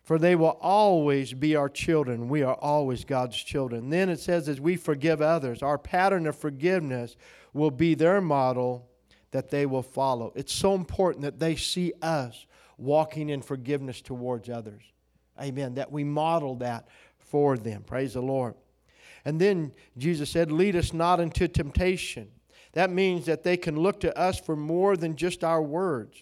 for 0.07 0.21
they 0.21 0.37
will 0.37 0.57
always 0.61 1.35
be 1.35 1.57
our 1.57 1.69
children. 1.69 2.29
We 2.29 2.45
are 2.45 2.55
always 2.55 3.05
God's 3.05 3.37
children. 3.37 3.90
Then 3.90 4.09
it 4.09 4.21
says, 4.21 4.49
as 4.49 4.61
we 4.61 4.77
forgive 4.77 5.21
others, 5.21 5.64
our 5.64 5.79
pattern 5.79 6.29
of 6.29 6.38
forgiveness 6.38 7.16
will 7.53 7.73
be 7.73 7.97
their 7.97 8.21
model 8.21 8.88
that 9.31 9.51
they 9.51 9.67
will 9.67 9.83
follow. 9.83 10.33
It's 10.35 10.53
so 10.53 10.75
important 10.75 11.23
that 11.23 11.39
they 11.39 11.57
see 11.57 11.93
us 12.03 12.47
walking 12.79 13.29
in 13.29 13.43
forgiveness 13.43 14.01
towards 14.01 14.49
others. 14.49 14.83
Amen. 15.41 15.75
That 15.75 15.93
we 15.93 16.05
model 16.05 16.57
that 16.57 16.89
for 17.19 17.57
them. 17.59 17.83
Praise 17.83 18.15
the 18.15 18.23
Lord. 18.23 18.55
And 19.25 19.41
then 19.41 19.73
Jesus 19.99 20.31
said, 20.31 20.53
Lead 20.53 20.77
us 20.77 20.93
not 20.93 21.21
into 21.21 21.49
temptation. 21.49 22.29
That 22.73 22.91
means 22.91 23.27
that 23.27 23.43
they 23.43 23.57
can 23.57 23.77
look 23.77 24.01
to 24.01 24.17
us 24.19 24.39
for 24.39 24.55
more 24.55 24.97
than 24.97 25.17
just 25.17 25.43
our 25.43 25.62
words. 25.62 26.17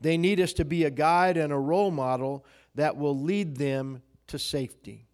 They 0.00 0.16
need 0.16 0.40
us 0.40 0.52
to 0.54 0.64
be 0.64 0.84
a 0.84 0.90
guide 0.90 1.36
and 1.36 1.52
a 1.52 1.58
role 1.58 1.90
model 1.90 2.44
that 2.74 2.96
will 2.96 3.18
lead 3.18 3.56
them 3.56 4.02
to 4.28 4.38
safety. 4.38 5.06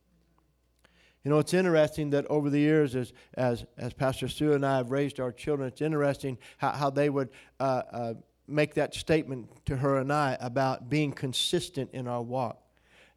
You 1.25 1.31
know, 1.31 1.39
it's 1.39 1.55
interesting 1.55 2.11
that 2.11 2.27
over 2.27 2.49
the 2.49 2.59
years, 2.59 2.95
as, 2.95 3.13
as, 3.35 3.65
as 3.77 3.93
Pastor 3.93 4.29
Sue 4.29 4.53
and 4.53 4.65
I 4.65 4.77
have 4.77 4.91
raised 4.91 5.21
our 5.21 5.33
children, 5.33 5.69
it's 5.69 5.83
interesting 5.83 6.39
how, 6.59 6.73
how 6.73 6.91
they 6.91 7.11
would 7.11 7.31
uh, 7.59 7.83
uh, 7.93 8.15
make 8.47 8.75
that 8.75 8.95
statement 8.95 9.49
to 9.67 9.77
her 9.77 9.99
and 9.99 10.13
I 10.13 10.37
about 10.41 10.89
being 10.89 11.13
consistent 11.13 11.91
in 11.93 12.07
our 12.07 12.23
walk. 12.23 12.63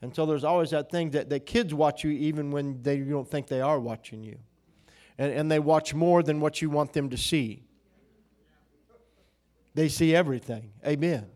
And 0.02 0.16
so 0.16 0.26
there's 0.26 0.44
always 0.44 0.72
that 0.72 0.90
thing 0.90 1.12
that, 1.12 1.30
that 1.30 1.46
kids 1.46 1.74
watch 1.74 2.04
you 2.04 2.12
even 2.12 2.50
when 2.50 2.82
they, 2.82 2.98
you 2.98 3.06
don't 3.06 3.30
think 3.30 3.48
they 3.48 3.62
are 3.62 3.80
watching 3.80 4.24
you. 4.24 4.40
And, 5.18 5.32
and 5.32 5.52
they 5.52 5.60
watch 5.60 5.94
more 5.94 6.24
than 6.24 6.40
what 6.40 6.62
you 6.62 6.70
want 6.70 6.94
them 6.94 7.10
to 7.12 7.18
see. 7.18 7.64
They 9.76 9.90
see 9.90 10.16
everything. 10.16 10.72
Amen. 10.86 11.28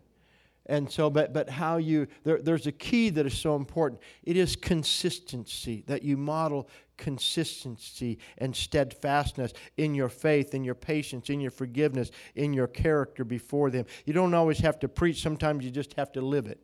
And 0.68 0.92
so, 0.92 1.10
but, 1.10 1.32
but 1.32 1.50
how 1.50 1.78
you, 1.78 2.08
there, 2.24 2.42
there's 2.42 2.66
a 2.66 2.72
key 2.72 3.10
that 3.12 3.26
is 3.26 3.38
so 3.38 3.56
important. 3.56 4.02
It 4.24 4.36
is 4.36 4.56
consistency, 4.56 5.84
that 5.88 6.02
you 6.02 6.18
model 6.18 6.68
consistency 6.98 8.18
and 8.38 8.56
steadfastness 8.56 9.54
in 9.78 9.94
your 9.94 10.10
faith, 10.10 10.56
in 10.56 10.64
your 10.64 10.76
patience, 10.76 11.30
in 11.30 11.40
your 11.40 11.52
forgiveness, 11.52 12.10
in 12.36 12.54
your 12.54 12.68
character 12.68 13.24
before 13.24 13.70
them. 13.70 13.86
You 14.06 14.14
don't 14.14 14.34
always 14.34 14.60
have 14.60 14.80
to 14.80 14.88
preach, 14.88 15.22
sometimes 15.22 15.64
you 15.64 15.72
just 15.72 15.94
have 15.94 16.12
to 16.14 16.22
live 16.22 16.48
it. 16.48 16.60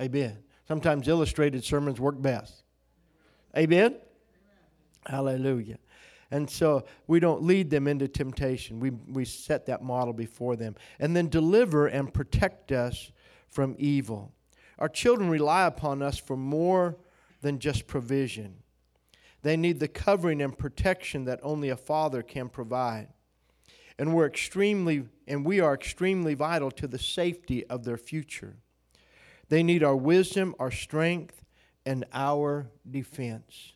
Amen. 0.00 0.38
Sometimes 0.68 1.08
illustrated 1.08 1.64
sermons 1.64 1.98
work 1.98 2.20
best. 2.20 2.64
Amen? 3.56 3.96
Hallelujah. 5.06 5.78
And 6.30 6.50
so 6.50 6.84
we 7.06 7.20
don't 7.20 7.42
lead 7.42 7.70
them 7.70 7.86
into 7.86 8.08
temptation. 8.08 8.80
We, 8.80 8.90
we 8.90 9.24
set 9.24 9.66
that 9.66 9.82
model 9.82 10.12
before 10.12 10.56
them. 10.56 10.74
And 10.98 11.14
then 11.14 11.28
deliver 11.28 11.86
and 11.86 12.12
protect 12.12 12.72
us 12.72 13.12
from 13.48 13.76
evil. 13.78 14.32
Our 14.78 14.88
children 14.88 15.30
rely 15.30 15.66
upon 15.66 16.02
us 16.02 16.18
for 16.18 16.36
more 16.36 16.96
than 17.40 17.58
just 17.58 17.86
provision. 17.86 18.56
They 19.42 19.56
need 19.56 19.78
the 19.78 19.88
covering 19.88 20.42
and 20.42 20.56
protection 20.56 21.24
that 21.26 21.40
only 21.42 21.68
a 21.68 21.76
father 21.76 22.22
can 22.22 22.48
provide. 22.48 23.08
And 23.98 24.14
we're 24.14 24.26
extremely 24.26 25.06
and 25.28 25.44
we 25.44 25.60
are 25.60 25.74
extremely 25.74 26.34
vital 26.34 26.70
to 26.72 26.86
the 26.86 26.98
safety 26.98 27.66
of 27.66 27.84
their 27.84 27.96
future. 27.96 28.56
They 29.48 29.62
need 29.62 29.82
our 29.82 29.96
wisdom, 29.96 30.54
our 30.58 30.70
strength, 30.70 31.44
and 31.84 32.04
our 32.12 32.68
defense. 32.88 33.72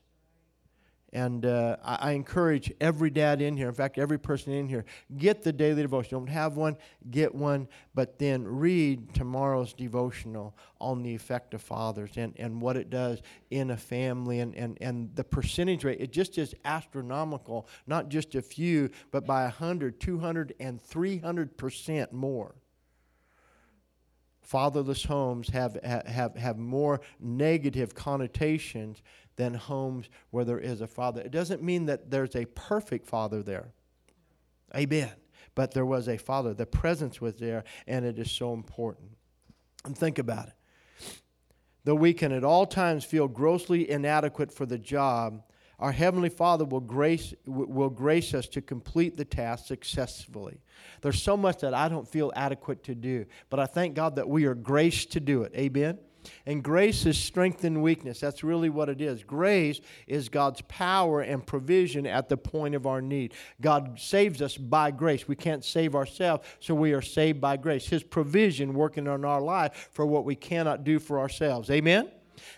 And 1.12 1.44
uh, 1.44 1.77
I, 1.83 1.94
I, 1.94 2.11
encourage 2.12 2.73
every 2.81 3.11
dad 3.11 3.42
in 3.42 3.57
here, 3.57 3.68
in 3.68 3.75
fact, 3.75 3.99
every 3.99 4.18
person 4.18 4.53
in 4.53 4.68
here, 4.68 4.85
get 5.16 5.42
the 5.42 5.53
daily 5.53 5.83
devotion. 5.83 6.18
Don't 6.18 6.29
have 6.29 6.57
one, 6.57 6.77
get 7.11 7.35
one, 7.35 7.66
but 7.94 8.18
then 8.18 8.46
read 8.46 9.12
tomorrow's 9.12 9.73
devotional 9.73 10.57
on 10.81 11.03
the 11.03 11.12
effect 11.12 11.53
of 11.53 11.62
fathers 11.62 12.12
and, 12.16 12.35
and 12.38 12.61
what 12.61 12.77
it 12.77 12.90
does 12.90 13.23
in 13.51 13.70
a 13.70 13.77
family 13.77 14.38
and, 14.38 14.55
and, 14.55 14.79
and 14.81 15.11
the 15.16 15.25
percentage 15.25 15.83
rate. 15.83 16.01
It 16.01 16.12
just 16.12 16.38
is 16.38 16.55
astronomical, 16.64 17.66
not 17.88 18.09
just 18.09 18.37
a 18.37 18.42
few, 18.42 18.90
but 19.11 19.27
by 19.27 19.42
100, 19.42 19.99
200, 19.99 20.55
and 20.61 20.81
300% 20.81 22.12
more 22.12 22.55
fatherless 24.50 25.04
homes 25.04 25.48
have, 25.50 25.78
have, 25.84 26.34
have 26.34 26.58
more 26.58 27.00
negative 27.20 27.94
connotations 27.94 29.00
than 29.36 29.54
homes 29.54 30.10
where 30.30 30.44
there 30.44 30.58
is 30.58 30.80
a 30.80 30.88
father. 30.88 31.20
It 31.20 31.30
doesn't 31.30 31.62
mean 31.62 31.86
that 31.86 32.10
there's 32.10 32.34
a 32.34 32.46
perfect 32.46 33.06
father 33.06 33.44
there. 33.44 33.68
Amen. 34.74 35.12
But 35.54 35.70
there 35.70 35.86
was 35.86 36.08
a 36.08 36.16
father. 36.16 36.52
The 36.52 36.66
presence 36.66 37.20
was 37.20 37.36
there, 37.36 37.62
and 37.86 38.04
it 38.04 38.18
is 38.18 38.28
so 38.28 38.52
important. 38.52 39.10
And 39.84 39.96
think 39.96 40.18
about 40.18 40.48
it. 40.48 40.54
Though 41.84 41.94
we 41.94 42.12
can 42.12 42.32
at 42.32 42.42
all 42.42 42.66
times 42.66 43.04
feel 43.04 43.28
grossly 43.28 43.88
inadequate 43.88 44.52
for 44.52 44.66
the 44.66 44.78
job, 44.78 45.44
our 45.80 45.92
Heavenly 45.92 46.28
Father 46.28 46.64
will 46.66 46.80
grace, 46.80 47.34
will 47.46 47.88
grace 47.88 48.34
us 48.34 48.46
to 48.48 48.60
complete 48.60 49.16
the 49.16 49.24
task 49.24 49.66
successfully. 49.66 50.60
There's 51.00 51.22
so 51.22 51.36
much 51.36 51.60
that 51.60 51.72
I 51.72 51.88
don't 51.88 52.06
feel 52.06 52.30
adequate 52.36 52.84
to 52.84 52.94
do, 52.94 53.24
but 53.48 53.58
I 53.58 53.66
thank 53.66 53.94
God 53.94 54.16
that 54.16 54.28
we 54.28 54.44
are 54.44 54.54
graced 54.54 55.12
to 55.12 55.20
do 55.20 55.42
it. 55.42 55.52
Amen? 55.56 55.98
And 56.44 56.62
grace 56.62 57.06
is 57.06 57.16
strength 57.16 57.64
and 57.64 57.82
weakness. 57.82 58.20
That's 58.20 58.44
really 58.44 58.68
what 58.68 58.90
it 58.90 59.00
is. 59.00 59.24
Grace 59.24 59.80
is 60.06 60.28
God's 60.28 60.60
power 60.68 61.22
and 61.22 61.46
provision 61.46 62.06
at 62.06 62.28
the 62.28 62.36
point 62.36 62.74
of 62.74 62.86
our 62.86 63.00
need. 63.00 63.32
God 63.62 63.98
saves 63.98 64.42
us 64.42 64.58
by 64.58 64.90
grace. 64.90 65.26
We 65.26 65.36
can't 65.36 65.64
save 65.64 65.94
ourselves, 65.94 66.46
so 66.60 66.74
we 66.74 66.92
are 66.92 67.00
saved 67.00 67.40
by 67.40 67.56
grace. 67.56 67.88
His 67.88 68.02
provision 68.02 68.74
working 68.74 69.06
in 69.06 69.24
our 69.24 69.40
life 69.40 69.88
for 69.92 70.04
what 70.04 70.26
we 70.26 70.34
cannot 70.34 70.84
do 70.84 70.98
for 70.98 71.18
ourselves. 71.18 71.70
Amen? 71.70 72.10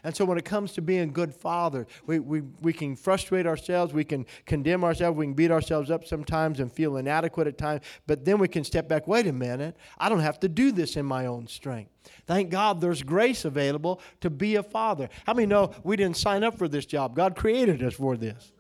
And 0.05 0.15
so 0.15 0.25
when 0.25 0.39
it 0.39 0.45
comes 0.45 0.73
to 0.73 0.83
being 0.83 1.13
good 1.13 1.35
fathers, 1.35 1.87
we, 2.07 2.19
we, 2.19 2.43
we 2.61 2.73
can 2.73 2.97
frustrate 2.97 3.47
ourselves, 3.47 3.93
we 3.93 4.05
can 4.05 4.27
condemn 4.47 4.85
ourselves, 4.85 5.17
we 5.17 5.27
can 5.27 5.35
beat 5.35 5.51
ourselves 5.51 5.91
up 5.91 6.05
sometimes 6.05 6.61
and 6.61 6.73
feel 6.73 6.97
inadequate 6.97 7.47
at 7.47 7.59
times, 7.59 7.83
but 8.07 8.25
then 8.25 8.39
we 8.39 8.49
can 8.49 8.65
step 8.65 8.89
back 8.89 9.07
wait 9.07 9.27
a 9.27 9.33
minute, 9.33 9.77
I 9.99 10.09
don't 10.09 10.21
have 10.21 10.41
to 10.41 10.49
do 10.49 10.73
this 10.73 10.97
in 10.97 11.05
my 11.07 11.27
own 11.27 11.47
strength. 11.47 11.91
Thank 12.27 12.51
God 12.51 12.81
there's 12.81 13.03
grace 13.03 13.45
available 13.45 14.01
to 14.21 14.31
be 14.31 14.57
a 14.57 14.63
father. 14.63 15.09
How 15.27 15.35
many 15.35 15.47
know 15.47 15.73
we 15.83 15.97
didn't 15.97 16.17
sign 16.17 16.45
up 16.45 16.59
for 16.59 16.69
this 16.69 16.87
job? 16.87 17.15
God 17.15 17.37
created 17.37 17.83
us 17.83 17.95
for 17.95 18.17
this. 18.17 18.53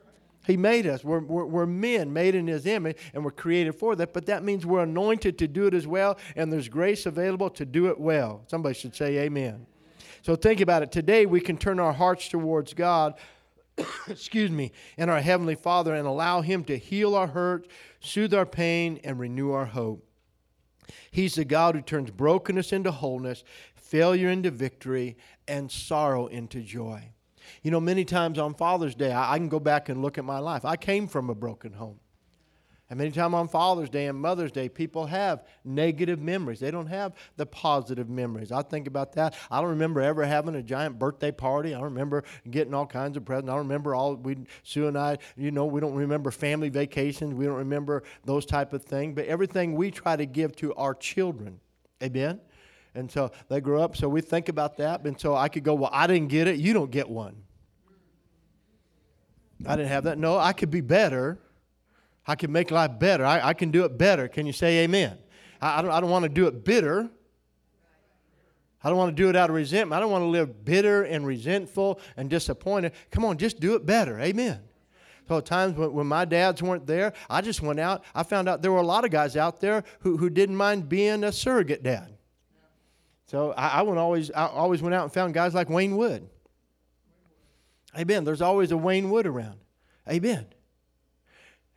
He 0.46 0.56
made 0.56 0.86
us. 0.86 1.04
We're, 1.04 1.20
we're, 1.20 1.44
we're, 1.44 1.66
men 1.66 2.12
made 2.12 2.34
in 2.34 2.46
His 2.48 2.66
image, 2.66 2.98
and 3.14 3.24
we're 3.24 3.30
created 3.30 3.72
for 3.76 3.94
that. 3.96 4.12
But 4.12 4.26
that 4.26 4.42
means 4.42 4.66
we're 4.66 4.82
anointed 4.82 5.38
to 5.38 5.48
do 5.48 5.66
it 5.66 5.74
as 5.74 5.86
well, 5.86 6.18
and 6.34 6.52
there's 6.52 6.68
grace 6.68 7.06
available 7.06 7.48
to 7.50 7.64
do 7.64 7.86
it 7.86 7.98
well. 7.98 8.42
Somebody 8.48 8.74
should 8.74 8.94
say, 8.94 9.18
Amen. 9.18 9.66
So 10.22 10.36
think 10.36 10.60
about 10.60 10.84
it. 10.84 10.92
Today 10.92 11.26
we 11.26 11.40
can 11.40 11.58
turn 11.58 11.80
our 11.80 11.92
hearts 11.92 12.28
towards 12.28 12.74
God, 12.74 13.14
excuse 14.08 14.52
me, 14.52 14.70
and 14.96 15.10
our 15.10 15.20
Heavenly 15.20 15.56
Father 15.56 15.94
and 15.94 16.06
allow 16.06 16.42
Him 16.42 16.62
to 16.64 16.78
heal 16.78 17.16
our 17.16 17.26
hurt, 17.26 17.66
soothe 18.00 18.32
our 18.32 18.46
pain, 18.46 19.00
and 19.02 19.18
renew 19.18 19.50
our 19.50 19.66
hope. 19.66 20.06
He's 21.10 21.34
the 21.34 21.44
God 21.44 21.74
who 21.74 21.82
turns 21.82 22.12
brokenness 22.12 22.72
into 22.72 22.92
wholeness, 22.92 23.42
failure 23.74 24.28
into 24.28 24.52
victory, 24.52 25.16
and 25.48 25.70
sorrow 25.70 26.28
into 26.28 26.60
joy. 26.60 27.10
You 27.62 27.72
know, 27.72 27.80
many 27.80 28.04
times 28.04 28.38
on 28.38 28.54
Father's 28.54 28.94
Day, 28.94 29.10
I, 29.10 29.34
I 29.34 29.38
can 29.38 29.48
go 29.48 29.58
back 29.58 29.88
and 29.88 30.02
look 30.02 30.18
at 30.18 30.24
my 30.24 30.38
life. 30.38 30.64
I 30.64 30.76
came 30.76 31.08
from 31.08 31.30
a 31.30 31.34
broken 31.34 31.72
home. 31.72 31.98
And 32.92 32.98
many 32.98 33.10
times 33.10 33.32
on 33.32 33.48
Father's 33.48 33.88
Day 33.88 34.08
and 34.08 34.20
Mother's 34.20 34.52
Day, 34.52 34.68
people 34.68 35.06
have 35.06 35.46
negative 35.64 36.20
memories. 36.20 36.60
They 36.60 36.70
don't 36.70 36.88
have 36.88 37.14
the 37.38 37.46
positive 37.46 38.10
memories. 38.10 38.52
I 38.52 38.60
think 38.60 38.86
about 38.86 39.14
that. 39.14 39.34
I 39.50 39.62
don't 39.62 39.70
remember 39.70 40.02
ever 40.02 40.26
having 40.26 40.56
a 40.56 40.62
giant 40.62 40.98
birthday 40.98 41.30
party. 41.30 41.70
I 41.74 41.78
don't 41.78 41.84
remember 41.84 42.22
getting 42.50 42.74
all 42.74 42.84
kinds 42.84 43.16
of 43.16 43.24
presents. 43.24 43.48
I 43.48 43.52
don't 43.52 43.66
remember 43.66 43.94
all 43.94 44.16
we 44.16 44.36
Sue 44.62 44.88
and 44.88 44.98
I, 44.98 45.16
you 45.38 45.50
know, 45.50 45.64
we 45.64 45.80
don't 45.80 45.94
remember 45.94 46.30
family 46.30 46.68
vacations. 46.68 47.32
We 47.32 47.46
don't 47.46 47.56
remember 47.56 48.02
those 48.26 48.44
type 48.44 48.74
of 48.74 48.84
things. 48.84 49.14
But 49.14 49.24
everything 49.24 49.74
we 49.74 49.90
try 49.90 50.14
to 50.14 50.26
give 50.26 50.54
to 50.56 50.74
our 50.74 50.94
children. 50.94 51.60
Amen. 52.02 52.42
And 52.94 53.10
so 53.10 53.32
they 53.48 53.62
grow 53.62 53.82
up. 53.82 53.96
So 53.96 54.06
we 54.06 54.20
think 54.20 54.50
about 54.50 54.76
that. 54.76 55.02
And 55.06 55.18
so 55.18 55.34
I 55.34 55.48
could 55.48 55.64
go, 55.64 55.72
well, 55.72 55.90
I 55.94 56.06
didn't 56.06 56.28
get 56.28 56.46
it. 56.46 56.56
You 56.56 56.74
don't 56.74 56.90
get 56.90 57.08
one. 57.08 57.36
I 59.66 59.76
didn't 59.76 59.88
have 59.88 60.04
that. 60.04 60.18
No, 60.18 60.36
I 60.36 60.52
could 60.52 60.70
be 60.70 60.82
better 60.82 61.38
I 62.26 62.36
can 62.36 62.52
make 62.52 62.70
life 62.70 62.98
better. 62.98 63.24
I, 63.24 63.48
I 63.48 63.54
can 63.54 63.70
do 63.70 63.84
it 63.84 63.98
better. 63.98 64.28
Can 64.28 64.46
you 64.46 64.52
say 64.52 64.84
amen? 64.84 65.18
I, 65.60 65.78
I 65.78 65.82
don't, 65.82 65.90
I 65.90 66.00
don't 66.00 66.10
want 66.10 66.24
to 66.24 66.28
do 66.28 66.46
it 66.46 66.64
bitter. 66.64 67.10
I 68.84 68.88
don't 68.88 68.98
want 68.98 69.16
to 69.16 69.22
do 69.22 69.28
it 69.28 69.36
out 69.36 69.50
of 69.50 69.56
resentment. 69.56 69.96
I 69.96 70.00
don't 70.00 70.10
want 70.10 70.22
to 70.22 70.28
live 70.28 70.64
bitter 70.64 71.04
and 71.04 71.26
resentful 71.26 72.00
and 72.16 72.28
disappointed. 72.28 72.92
Come 73.10 73.24
on, 73.24 73.38
just 73.38 73.60
do 73.60 73.74
it 73.74 73.86
better. 73.86 74.20
Amen. 74.20 74.60
So 75.28 75.38
at 75.38 75.46
times 75.46 75.76
when, 75.76 75.92
when 75.92 76.06
my 76.06 76.24
dads 76.24 76.62
weren't 76.62 76.86
there, 76.86 77.12
I 77.30 77.40
just 77.42 77.62
went 77.62 77.78
out. 77.78 78.04
I 78.14 78.24
found 78.24 78.48
out 78.48 78.60
there 78.60 78.72
were 78.72 78.80
a 78.80 78.86
lot 78.86 79.04
of 79.04 79.10
guys 79.10 79.36
out 79.36 79.60
there 79.60 79.84
who, 80.00 80.16
who 80.16 80.30
didn't 80.30 80.56
mind 80.56 80.88
being 80.88 81.22
a 81.24 81.32
surrogate 81.32 81.82
dad. 81.82 82.16
So 83.26 83.52
I, 83.52 83.68
I, 83.68 83.82
went 83.82 83.98
always, 83.98 84.30
I 84.32 84.46
always 84.46 84.82
went 84.82 84.94
out 84.94 85.04
and 85.04 85.12
found 85.12 85.32
guys 85.32 85.54
like 85.54 85.70
Wayne 85.70 85.96
Wood. 85.96 86.28
Amen. 87.96 88.24
There's 88.24 88.42
always 88.42 88.72
a 88.72 88.76
Wayne 88.76 89.10
Wood 89.10 89.26
around. 89.26 89.58
Amen 90.08 90.46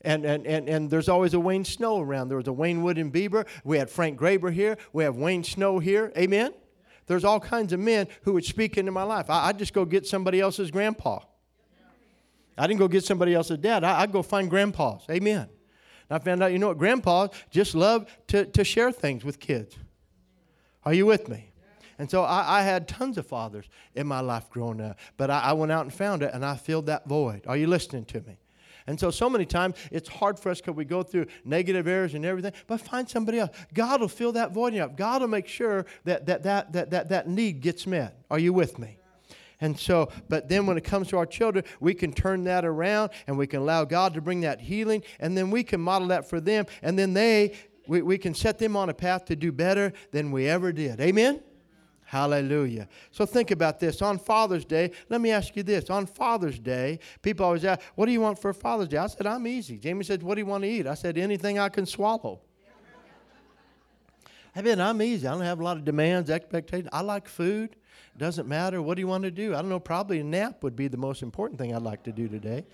and, 0.06 0.26
and, 0.26 0.46
and, 0.46 0.70
and 0.70 0.90
there's 0.90 1.10
always 1.10 1.34
a 1.34 1.40
Wayne 1.40 1.66
Snow 1.66 2.00
around. 2.00 2.30
There 2.30 2.38
was 2.38 2.48
a 2.48 2.54
Wayne 2.54 2.84
Wood 2.84 2.98
and 2.98 3.12
Bieber. 3.12 3.46
We 3.64 3.78
had 3.78 3.90
Frank 3.90 4.20
Graber 4.20 4.54
here. 4.54 4.78
We 4.94 5.04
have 5.04 5.18
Wayne 5.18 5.44
Snow 5.44 5.80
here. 5.80 6.14
Amen? 6.18 6.54
There's 7.08 7.24
all 7.24 7.40
kinds 7.40 7.74
of 7.74 7.80
men 7.80 8.08
who 8.24 8.34
would 8.34 8.46
speak 8.46 8.78
into 8.78 8.92
my 8.92 9.04
life. 9.04 9.30
I, 9.30 9.48
would 9.48 9.60
just 9.60 9.74
go 9.74 9.84
get 9.86 10.08
somebody 10.08 10.40
else's 10.40 10.72
grandpa. 10.72 11.20
I 12.58 12.68
didn't 12.68 12.80
go 12.80 12.88
get 12.88 13.04
somebody 13.04 13.34
else's 13.34 13.58
dad. 13.58 13.84
I, 13.84 14.02
would 14.02 14.12
go 14.12 14.22
find 14.22 14.50
grandpas. 14.50 15.04
Amen. 15.10 15.50
And 16.10 16.16
I 16.16 16.20
found 16.20 16.42
out, 16.42 16.52
you 16.52 16.60
know 16.60 16.70
what, 16.70 16.78
grandpas 16.78 17.32
just 17.52 17.76
love 17.76 18.08
to, 18.28 18.46
to 18.46 18.64
share 18.64 18.92
things 18.92 19.26
with 19.26 19.40
kids. 19.40 19.76
Are 20.84 20.94
you 20.94 21.06
with 21.06 21.28
me? 21.28 21.52
And 21.98 22.10
so 22.10 22.24
I, 22.24 22.60
I, 22.60 22.62
had 22.62 22.88
tons 22.88 23.18
of 23.18 23.26
fathers 23.26 23.66
in 23.96 24.06
my 24.06 24.20
life 24.20 24.50
growing 24.50 24.82
up, 24.82 25.00
but 25.18 25.30
I, 25.30 25.40
I 25.40 25.54
went 25.54 25.72
out 25.72 25.84
and 25.84 25.94
found 25.94 26.24
it, 26.24 26.32
and 26.34 26.44
I 26.44 26.58
filled 26.58 26.88
that 26.88 27.08
void. 27.08 27.44
Are 27.48 27.56
you 27.56 27.68
listening 27.68 28.04
to 28.06 28.22
me? 28.22 28.38
And 28.88 29.00
so, 29.00 29.10
so 29.10 29.30
many 29.30 29.46
times 29.46 29.76
it's 29.92 30.08
hard 30.08 30.40
for 30.40 30.50
us 30.50 30.62
because 30.62 30.76
we 30.76 30.86
go 30.86 31.02
through 31.02 31.26
negative 31.44 31.88
errors 31.88 32.14
and 32.14 32.24
everything, 32.24 32.54
but 32.68 32.80
find 32.80 33.10
somebody 33.10 33.40
else. 33.40 33.56
God 33.74 34.02
will 34.02 34.08
fill 34.08 34.34
that 34.34 34.52
void 34.52 34.76
up. 34.78 34.96
God 34.96 35.22
will 35.22 35.28
make 35.28 35.48
sure 35.48 35.86
that 36.04 36.26
that, 36.28 36.44
that, 36.44 36.74
that, 36.74 36.92
that, 36.92 37.10
that 37.10 37.28
need 37.28 37.62
gets 37.62 37.88
met. 37.88 38.24
Are 38.30 38.40
you 38.40 38.54
with 38.54 38.78
me? 38.78 39.00
And 39.62 39.80
so, 39.80 40.12
but 40.30 40.50
then 40.50 40.66
when 40.66 40.78
it 40.78 40.84
comes 40.84 41.08
to 41.10 41.18
our 41.18 41.26
children, 41.26 41.64
we 41.80 41.94
can 41.94 42.14
turn 42.14 42.44
that 42.44 42.66
around 42.66 43.12
and 43.26 43.38
we 43.38 43.48
can 43.48 43.62
allow 43.62 43.86
God 43.86 44.14
to 44.16 44.22
bring 44.22 44.42
that 44.42 44.62
healing, 44.62 45.02
and 45.20 45.38
then 45.38 45.50
we 45.50 45.64
can 45.64 45.82
model 45.82 46.10
that 46.10 46.30
for 46.30 46.40
them, 46.40 46.66
and 46.82 47.00
then 47.00 47.14
they, 47.14 47.56
we, 47.88 48.02
we 48.02 48.18
can 48.18 48.34
set 48.34 48.60
them 48.60 48.76
on 48.76 48.90
a 48.90 48.94
path 48.94 49.26
to 49.26 49.36
do 49.36 49.52
better 49.52 49.94
than 50.12 50.32
we 50.32 50.48
ever 50.48 50.72
did. 50.72 51.00
Amen? 51.00 51.42
Hallelujah. 52.06 52.88
So 53.12 53.26
think 53.26 53.50
about 53.50 53.80
this. 53.80 54.02
On 54.02 54.20
Father's 54.20 54.64
Day, 54.64 54.92
let 55.10 55.22
me 55.22 55.32
ask 55.32 55.56
you 55.56 55.64
this. 55.64 55.90
On 55.90 56.06
Father's 56.06 56.60
Day, 56.60 57.00
people 57.24 57.46
always 57.46 57.66
ask, 57.66 57.82
What 57.96 58.06
do 58.06 58.12
you 58.12 58.22
want 58.22 58.40
for 58.40 58.54
Father's 58.54 58.88
Day? 58.88 58.98
I 58.98 59.08
said, 59.08 59.26
I'm 59.26 59.48
easy. 59.48 59.78
Jamie 59.78 60.04
said, 60.04 60.22
What 60.22 60.36
do 60.36 60.42
you 60.42 60.46
want 60.46 60.64
to 60.64 60.70
eat? 60.70 60.86
I 60.86 60.94
said, 60.94 61.18
Anything 61.18 61.58
I 61.58 61.70
can 61.70 61.86
swallow. 61.86 62.42
I 64.56 64.62
mean, 64.62 64.80
I'm 64.80 65.02
easy. 65.02 65.28
I 65.28 65.32
don't 65.32 65.42
have 65.42 65.60
a 65.60 65.64
lot 65.64 65.78
of 65.78 65.84
demands, 65.84 66.30
expectations. 66.30 66.90
I 66.94 67.02
like 67.02 67.28
food. 67.28 67.76
Doesn't 68.18 68.48
matter. 68.48 68.82
What 68.82 68.96
do 68.96 69.02
you 69.02 69.08
want 69.08 69.24
to 69.24 69.32
do? 69.32 69.54
I 69.54 69.58
don't 69.58 69.68
know. 69.68 69.80
Probably 69.80 70.20
a 70.20 70.24
nap 70.24 70.64
would 70.64 70.76
be 70.76 70.88
the 70.88 70.98
most 70.98 71.22
important 71.22 71.60
thing 71.60 71.76
I'd 71.76 71.82
like 71.82 72.04
to 72.04 72.14
do 72.14 72.30
today. 72.30 72.66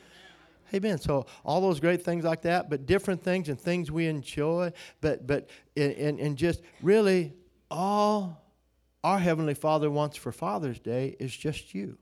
Amen. 0.74 1.00
So 1.00 1.26
all 1.44 1.60
those 1.60 1.80
great 1.80 2.04
things 2.04 2.24
like 2.24 2.44
that, 2.44 2.70
but 2.70 2.86
different 2.86 3.24
things 3.24 3.50
and 3.50 3.60
things 3.60 3.92
we 3.92 4.08
enjoy, 4.08 4.72
but 5.02 5.26
but 5.26 5.50
and, 5.76 6.20
and 6.20 6.38
just 6.38 6.62
really 6.82 7.34
all 7.70 8.41
our 9.04 9.20
Heavenly 9.20 9.54
Father 9.54 9.90
wants 9.90 10.18
for 10.18 10.32
Father's 10.32 10.80
Day 10.80 11.16
is 11.20 11.36
just 11.36 11.74
you. 11.74 11.98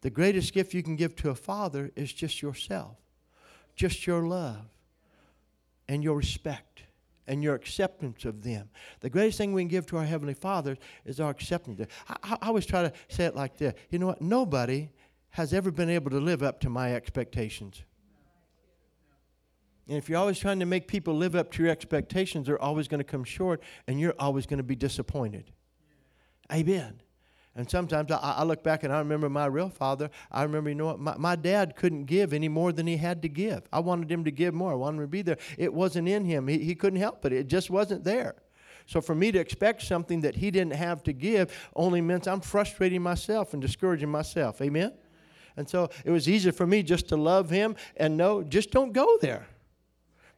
The 0.00 0.10
greatest 0.10 0.52
gift 0.52 0.74
you 0.74 0.82
can 0.82 0.96
give 0.96 1.16
to 1.16 1.30
a 1.30 1.34
father 1.34 1.90
is 1.96 2.12
just 2.12 2.42
yourself, 2.42 2.96
just 3.74 4.06
your 4.06 4.26
love 4.26 4.66
and 5.88 6.04
your 6.04 6.16
respect 6.16 6.82
and 7.26 7.42
your 7.42 7.54
acceptance 7.54 8.24
of 8.24 8.42
them. 8.42 8.68
The 9.00 9.08
greatest 9.08 9.38
thing 9.38 9.52
we 9.52 9.62
can 9.62 9.68
give 9.68 9.86
to 9.86 9.96
our 9.96 10.04
Heavenly 10.04 10.34
Father 10.34 10.76
is 11.04 11.20
our 11.20 11.30
acceptance. 11.30 11.80
I, 12.08 12.16
I, 12.22 12.38
I 12.42 12.48
always 12.48 12.66
try 12.66 12.82
to 12.82 12.92
say 13.08 13.24
it 13.24 13.34
like 13.34 13.56
this 13.56 13.74
you 13.90 13.98
know 13.98 14.06
what? 14.06 14.20
Nobody 14.20 14.90
has 15.30 15.52
ever 15.52 15.70
been 15.70 15.90
able 15.90 16.10
to 16.10 16.20
live 16.20 16.42
up 16.42 16.60
to 16.60 16.70
my 16.70 16.94
expectations. 16.94 17.82
And 19.88 19.98
if 19.98 20.08
you're 20.08 20.18
always 20.18 20.38
trying 20.38 20.60
to 20.60 20.66
make 20.66 20.86
people 20.86 21.14
live 21.14 21.34
up 21.34 21.50
to 21.52 21.62
your 21.62 21.72
expectations, 21.72 22.46
they're 22.46 22.60
always 22.60 22.88
going 22.88 23.00
to 23.00 23.04
come 23.04 23.24
short 23.24 23.62
and 23.86 24.00
you're 24.00 24.14
always 24.18 24.46
going 24.46 24.58
to 24.58 24.64
be 24.64 24.76
disappointed. 24.76 25.50
Amen. 26.52 27.00
And 27.56 27.70
sometimes 27.70 28.10
I, 28.10 28.18
I, 28.18 28.42
look 28.42 28.64
back 28.64 28.82
and 28.82 28.92
I 28.92 28.98
remember 28.98 29.28
my 29.30 29.46
real 29.46 29.68
father. 29.68 30.10
I 30.32 30.42
remember, 30.42 30.70
you 30.70 30.74
know 30.74 30.86
what? 30.86 30.98
My, 30.98 31.16
my 31.16 31.36
dad 31.36 31.76
couldn't 31.76 32.06
give 32.06 32.32
any 32.32 32.48
more 32.48 32.72
than 32.72 32.86
he 32.86 32.96
had 32.96 33.22
to 33.22 33.28
give. 33.28 33.62
I 33.72 33.78
wanted 33.78 34.10
him 34.10 34.24
to 34.24 34.32
give 34.32 34.54
more. 34.54 34.72
I 34.72 34.74
wanted 34.74 34.98
him 34.98 35.04
to 35.04 35.08
be 35.08 35.22
there. 35.22 35.38
It 35.56 35.72
wasn't 35.72 36.08
in 36.08 36.24
him. 36.24 36.48
He, 36.48 36.58
he 36.58 36.74
couldn't 36.74 36.98
help 36.98 37.24
it. 37.24 37.32
It 37.32 37.46
just 37.46 37.70
wasn't 37.70 38.02
there. 38.02 38.34
So 38.86 39.00
for 39.00 39.14
me 39.14 39.30
to 39.32 39.38
expect 39.38 39.82
something 39.82 40.20
that 40.22 40.34
he 40.34 40.50
didn't 40.50 40.74
have 40.74 41.02
to 41.04 41.12
give 41.12 41.70
only 41.76 42.00
means 42.00 42.26
I'm 42.26 42.40
frustrating 42.40 43.02
myself 43.02 43.52
and 43.52 43.62
discouraging 43.62 44.10
myself. 44.10 44.60
Amen? 44.60 44.92
And 45.56 45.68
so 45.68 45.90
it 46.04 46.10
was 46.10 46.28
easier 46.28 46.52
for 46.52 46.66
me 46.66 46.82
just 46.82 47.08
to 47.08 47.16
love 47.16 47.50
him 47.50 47.76
and 47.96 48.16
know, 48.16 48.42
just 48.42 48.72
don't 48.72 48.92
go 48.92 49.16
there. 49.20 49.46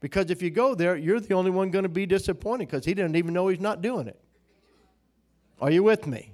Because 0.01 0.31
if 0.31 0.43
you 0.43 0.51
go 0.51 0.75
there, 0.75 0.97
you're 0.97 1.21
the 1.21 1.35
only 1.35 1.51
one 1.51 1.71
going 1.71 1.85
to 1.85 1.89
be 1.89 2.05
disappointed 2.05 2.69
because 2.69 2.85
he 2.85 2.93
didn't 2.93 3.17
even 3.17 3.33
know 3.33 3.49
he's 3.49 3.59
not 3.59 3.81
doing 3.81 4.07
it. 4.07 4.21
Are 5.61 5.71
you 5.71 5.83
with 5.83 6.07
me? 6.07 6.33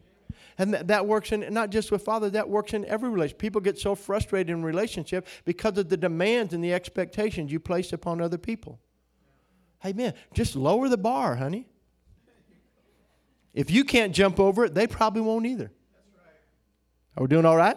And 0.59 0.73
th- 0.73 0.87
that 0.87 1.07
works 1.07 1.33
in 1.33 1.53
not 1.53 1.71
just 1.71 1.91
with 1.91 2.03
father, 2.03 2.31
that 2.31 2.49
works 2.49 2.75
in 2.75 2.85
every 2.85 3.09
relationship. 3.09 3.39
People 3.39 3.61
get 3.61 3.79
so 3.79 3.95
frustrated 3.95 4.51
in 4.51 4.63
relationship 4.63 5.27
because 5.45 5.79
of 5.79 5.89
the 5.89 5.97
demands 5.97 6.53
and 6.53 6.63
the 6.63 6.75
expectations 6.75 7.51
you 7.51 7.61
place 7.61 7.93
upon 7.93 8.21
other 8.21 8.39
people. 8.39 8.79
Amen. 9.85 10.15
Just 10.35 10.55
lower 10.55 10.89
the 10.89 10.97
bar, 10.97 11.37
honey. 11.37 11.67
If 13.55 13.71
you 13.71 13.85
can't 13.85 14.15
jump 14.15 14.41
over 14.41 14.65
it, 14.65 14.75
they 14.75 14.87
probably 14.87 15.23
won't 15.23 15.47
either. 15.47 15.71
Are 17.17 17.23
we 17.23 17.29
doing 17.29 17.45
all 17.45 17.57
right? 17.57 17.77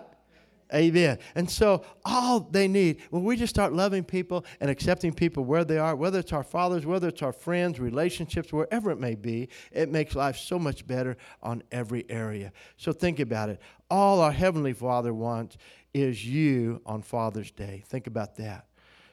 Amen. 0.73 1.19
And 1.35 1.49
so 1.49 1.85
all 2.03 2.39
they 2.39 2.67
need, 2.67 3.01
when 3.11 3.23
we 3.23 3.35
just 3.35 3.53
start 3.53 3.71
loving 3.71 4.03
people 4.03 4.45
and 4.59 4.69
accepting 4.69 5.13
people 5.13 5.45
where 5.45 5.63
they 5.63 5.77
are, 5.77 5.95
whether 5.95 6.19
it's 6.19 6.33
our 6.33 6.43
fathers, 6.43 6.85
whether 6.87 7.07
it's 7.09 7.21
our 7.21 7.33
friends, 7.33 7.79
relationships, 7.79 8.51
wherever 8.51 8.89
it 8.89 8.99
may 8.99 9.13
be, 9.13 9.49
it 9.71 9.91
makes 9.91 10.15
life 10.15 10.37
so 10.37 10.57
much 10.57 10.87
better 10.87 11.17
on 11.43 11.61
every 11.71 12.03
area. 12.09 12.51
So 12.77 12.91
think 12.91 13.19
about 13.19 13.49
it. 13.49 13.61
All 13.91 14.21
our 14.21 14.31
Heavenly 14.31 14.73
Father 14.73 15.13
wants 15.13 15.57
is 15.93 16.25
you 16.25 16.81
on 16.85 17.03
Father's 17.03 17.51
Day. 17.51 17.83
Think 17.87 18.07
about 18.07 18.35
that. 18.37 18.65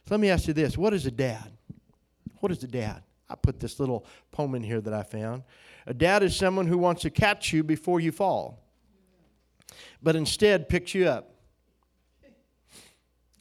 So 0.07 0.15
let 0.15 0.21
me 0.21 0.31
ask 0.31 0.49
you 0.49 0.55
this 0.55 0.79
what 0.79 0.95
is 0.95 1.05
a 1.05 1.11
dad? 1.11 1.53
What 2.41 2.51
is 2.51 2.63
a 2.65 2.69
dad? 2.69 3.03
I 3.29 3.35
put 3.35 3.61
this 3.61 3.79
little 3.79 4.07
poem 4.31 4.55
in 4.55 4.63
here 4.63 4.81
that 4.81 4.93
I 4.93 5.03
found. 5.03 5.43
A 5.87 5.95
dad 5.95 6.23
is 6.23 6.35
someone 6.35 6.67
who 6.67 6.79
wants 6.79 7.03
to 7.03 7.11
catch 7.11 7.53
you 7.53 7.63
before 7.63 8.01
you 8.01 8.11
fall, 8.11 8.65
but 10.03 10.17
instead 10.17 10.69
picks 10.69 10.95
you 10.95 11.09
up 11.09 11.32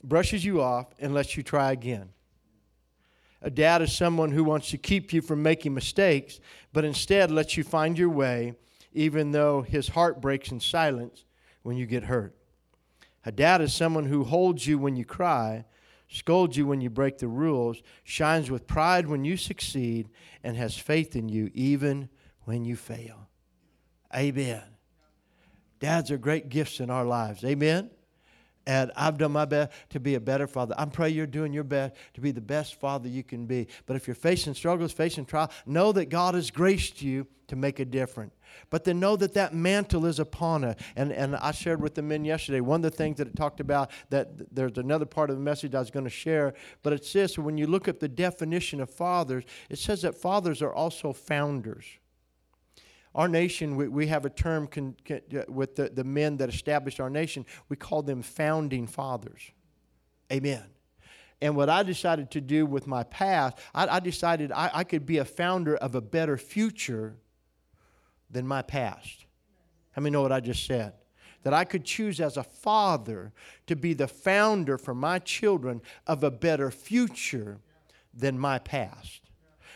brushes 0.04 0.44
you 0.44 0.62
off 0.62 0.88
and 1.00 1.14
lets 1.14 1.38
you 1.38 1.44
try 1.44 1.72
again. 1.72 2.10
A 3.42 3.50
dad 3.50 3.82
is 3.82 3.92
someone 3.92 4.32
who 4.32 4.44
wants 4.44 4.70
to 4.70 4.78
keep 4.78 5.12
you 5.12 5.22
from 5.22 5.42
making 5.42 5.74
mistakes, 5.74 6.40
but 6.74 6.86
instead 6.86 7.32
lets 7.32 7.58
you 7.58 7.64
find 7.64 7.98
your 7.98 8.10
way, 8.10 8.54
even 8.94 9.32
though 9.32 9.62
his 9.62 9.90
heart 9.90 10.22
breaks 10.22 10.52
in 10.52 10.60
silence 10.60 11.26
when 11.64 11.76
you 11.76 11.86
get 11.86 12.04
hurt. 12.04 12.36
A 13.26 13.32
dad 13.32 13.62
is 13.62 13.74
someone 13.74 14.06
who 14.06 14.24
holds 14.24 14.68
you 14.68 14.78
when 14.78 14.96
you 14.96 15.06
cry, 15.06 15.66
scolds 16.08 16.58
you 16.58 16.68
when 16.68 16.82
you 16.82 16.90
break 16.90 17.18
the 17.18 17.28
rules, 17.28 17.82
shines 18.04 18.52
with 18.52 18.68
pride 18.68 19.08
when 19.08 19.26
you 19.26 19.38
succeed, 19.38 20.10
and 20.44 20.58
has 20.58 20.78
faith 20.78 21.16
in 21.16 21.30
you 21.30 21.50
even 21.54 22.10
when 22.44 22.66
you 22.66 22.76
fail. 22.76 23.30
Amen. 24.16 24.64
Dads 25.80 26.12
are 26.12 26.18
great 26.18 26.50
gifts 26.50 26.80
in 26.80 26.90
our 26.90 27.06
lives. 27.06 27.44
Amen. 27.44 27.90
And 28.67 28.91
I've 28.95 29.17
done 29.17 29.32
my 29.32 29.45
best 29.45 29.71
to 29.89 30.00
be 30.00 30.15
a 30.15 30.19
better 30.19 30.47
father. 30.47 30.76
I 30.78 30.86
pray 30.86 31.10
you're 31.10 31.26
doing 31.26 31.52
your 31.52 31.63
best 31.63 31.95
to 32.13 32.21
be 32.21 32.32
the 32.32 32.41
best 32.41 32.76
father 32.76 33.10
you 33.10 33.24
can 33.24 33.45
be. 33.45 33.67
But 33.86 33.95
if 33.95 34.08
you're 34.08 34.15
facing 34.15 34.54
struggles, 34.54 34.91
facing 34.91 35.26
trial, 35.26 35.52
know 35.65 35.91
that 35.93 36.10
God 36.10 36.36
has 36.36 36.52
graced 36.52 37.02
you 37.02 37.26
to 37.47 37.56
make 37.58 37.80
a 37.80 37.86
difference. 37.86 38.34
But 38.69 38.86
then 38.86 39.00
know 39.00 39.17
that 39.17 39.34
that 39.34 39.54
mantle 39.54 40.06
is 40.06 40.19
upon 40.19 40.63
us. 40.63 40.78
And, 40.95 41.12
and 41.12 41.36
I 41.36 41.52
shared 41.52 41.82
with 41.82 41.95
the 41.95 42.02
men 42.02 42.24
yesterday, 42.24 42.62
one 42.62 42.78
of 42.78 42.91
the 42.91 42.97
things 42.97 43.17
that 43.17 43.28
it 43.28 43.36
talked 43.36 43.60
about, 43.60 43.91
that 44.10 44.56
there's 44.56 44.78
another 44.78 45.06
part 45.06 45.30
of 45.30 45.36
the 45.36 45.41
message 45.41 45.76
I 45.76 45.80
was 45.80 45.91
going 45.91 46.06
to 46.06 46.10
share, 46.10 46.54
but 46.82 46.93
it's 46.93 47.12
this 47.12 47.38
when 47.38 47.58
you 47.58 47.67
look 47.67 47.88
at 47.88 48.00
the 48.00 48.08
definition 48.08 48.80
of 48.80 48.89
fathers, 48.89 49.43
it 49.69 49.80
says 49.80 50.04
that 50.04 50.15
fathers 50.15 50.62
are 50.62 50.74
also 50.74 51.12
founders. 51.12 51.86
Our 53.13 53.28
nation, 53.28 53.76
we, 53.76 53.88
we 53.88 54.08
have 54.08 54.26
a 54.26 54.30
term 54.30 54.67
con, 54.67 54.95
con, 55.06 55.21
uh, 55.36 55.43
with 55.50 55.76
the, 55.76 55.89
the 55.89 56.04
men 56.04 56.38
that 56.38 56.50
established 56.50 57.00
our 57.00 57.10
nation. 57.10 57.45
We 57.67 57.76
call 57.76 58.02
them 58.02 58.21
founding 58.21 58.88
fathers. 58.88 59.52
Amen. 60.32 60.63
And 61.41 61.56
what 61.56 61.69
I 61.69 61.84
decided 61.84 62.32
to 62.32 62.41
do 62.41 62.65
with 62.65 62.88
my 62.88 63.04
past, 63.04 63.58
I, 63.74 63.88
I 63.88 64.00
decided 64.00 64.52
I, 64.52 64.69
I 64.74 64.84
could 64.84 65.06
be 65.06 65.17
a 65.17 65.26
founder 65.26 65.76
of 65.76 65.95
a 65.95 66.02
better 66.02 66.38
future 66.38 67.15
than 68.30 68.47
my 68.47 68.62
past. 68.62 69.26
How 69.91 70.02
many 70.02 70.13
know 70.13 70.21
what 70.21 70.32
I 70.32 70.39
just 70.39 70.65
said? 70.65 70.93
That 71.43 71.54
I 71.54 71.65
could 71.65 71.84
choose 71.84 72.21
as 72.21 72.38
a 72.38 72.43
father 72.43 73.34
to 73.67 73.76
be 73.76 73.93
the 73.93 74.08
founder 74.08 74.78
for 74.78 74.93
my 74.93 75.19
children 75.19 75.82
of 76.08 76.24
a 76.24 76.32
better 76.32 76.71
future 76.71 77.60
than 78.13 78.39
my 78.39 78.60
past 78.60 79.31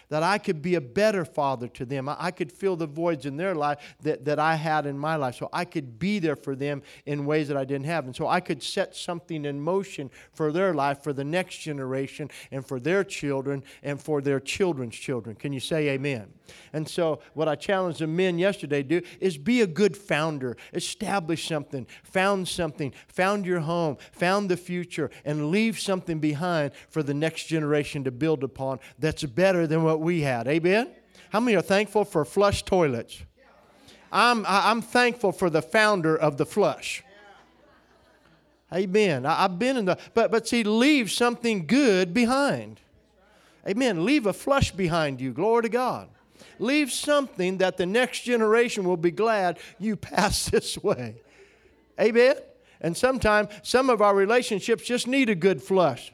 that 0.09 0.23
I 0.23 0.37
could 0.37 0.61
be 0.61 0.75
a 0.75 0.81
better 0.81 1.25
father 1.25 1.67
to 1.69 1.85
them. 1.85 2.09
I, 2.09 2.31
could 2.31 2.51
fill 2.51 2.75
the 2.75 2.87
voids 2.87 3.25
in 3.25 3.37
their 3.37 3.55
life 3.55 3.95
that, 4.01 4.25
that 4.25 4.39
I 4.39 4.55
had 4.55 4.85
in 4.85 4.97
my 4.97 5.15
life. 5.15 5.35
So 5.35 5.49
I 5.53 5.65
could 5.65 5.97
be 5.97 6.19
there 6.19 6.35
for 6.35 6.55
them 6.55 6.83
in 7.05 7.25
ways 7.25 7.47
that 7.47 7.57
I 7.57 7.65
didn't 7.65 7.85
have. 7.85 8.05
And 8.05 8.15
so 8.15 8.27
I 8.27 8.39
could 8.39 8.61
set 8.61 8.95
something 8.95 9.45
in 9.45 9.59
motion 9.59 10.11
for 10.33 10.51
their 10.51 10.73
life, 10.73 11.03
for 11.03 11.13
the 11.13 11.23
next 11.23 11.57
generation, 11.59 12.29
and 12.51 12.65
for 12.65 12.79
their 12.79 13.03
children, 13.03 13.63
and 13.83 14.01
for 14.01 14.21
their 14.21 14.39
children's 14.39 14.95
children. 14.95 15.35
Can 15.35 15.53
you 15.53 15.59
say 15.59 15.89
amen? 15.89 16.33
And 16.73 16.87
so 16.87 17.19
what 17.33 17.47
I 17.47 17.55
challenged 17.55 17.99
the 17.99 18.07
men 18.07 18.37
yesterday 18.37 18.83
to 18.83 19.01
do 19.01 19.07
is 19.19 19.37
be 19.37 19.61
a 19.61 19.67
good 19.67 19.95
founder. 19.95 20.57
Establish 20.73 21.47
something, 21.47 21.87
found 22.03 22.47
something, 22.47 22.93
found 23.07 23.45
your 23.45 23.61
home, 23.61 23.97
found 24.11 24.49
the 24.49 24.57
future, 24.57 25.09
and 25.23 25.51
leave 25.51 25.79
something 25.79 26.19
behind 26.19 26.71
for 26.89 27.01
the 27.01 27.13
next 27.13 27.45
generation 27.45 28.03
to 28.03 28.11
build 28.11 28.43
upon 28.43 28.79
that's 28.99 29.23
better 29.23 29.67
than 29.67 29.83
what 29.83 29.99
we 30.05 30.21
had. 30.21 30.47
Amen? 30.47 30.89
How 31.31 31.41
many 31.41 31.57
are 31.57 31.61
thankful 31.61 32.05
for 32.05 32.23
flush 32.23 32.63
toilets? 32.63 33.23
I'm, 34.11 34.45
I'm 34.47 34.81
thankful 34.81 35.33
for 35.33 35.49
the 35.49 35.61
founder 35.61 36.15
of 36.15 36.37
the 36.37 36.45
flush. 36.45 37.03
Amen. 38.73 39.25
I, 39.25 39.41
have 39.41 39.59
been 39.59 39.75
in 39.75 39.85
the, 39.85 39.97
but, 40.13 40.31
but 40.31 40.47
see, 40.47 40.63
leave 40.63 41.11
something 41.11 41.65
good 41.65 42.13
behind. 42.13 42.79
Amen. 43.67 44.05
Leave 44.05 44.25
a 44.25 44.33
flush 44.33 44.71
behind 44.71 45.19
you. 45.19 45.33
Glory 45.33 45.63
to 45.63 45.69
God. 45.69 46.07
Leave 46.59 46.91
something 46.91 47.57
that 47.57 47.77
the 47.77 47.85
next 47.85 48.21
generation 48.21 48.85
will 48.85 48.97
be 48.97 49.11
glad 49.11 49.59
you 49.79 49.95
passed 49.97 50.51
this 50.51 50.81
way. 50.81 51.15
Amen. 51.99 52.35
And 52.79 52.95
sometimes 52.95 53.49
some 53.63 53.89
of 53.89 54.01
our 54.01 54.15
relationships 54.15 54.83
just 54.83 55.07
need 55.07 55.29
a 55.29 55.35
good 55.35 55.61
flush. 55.61 56.13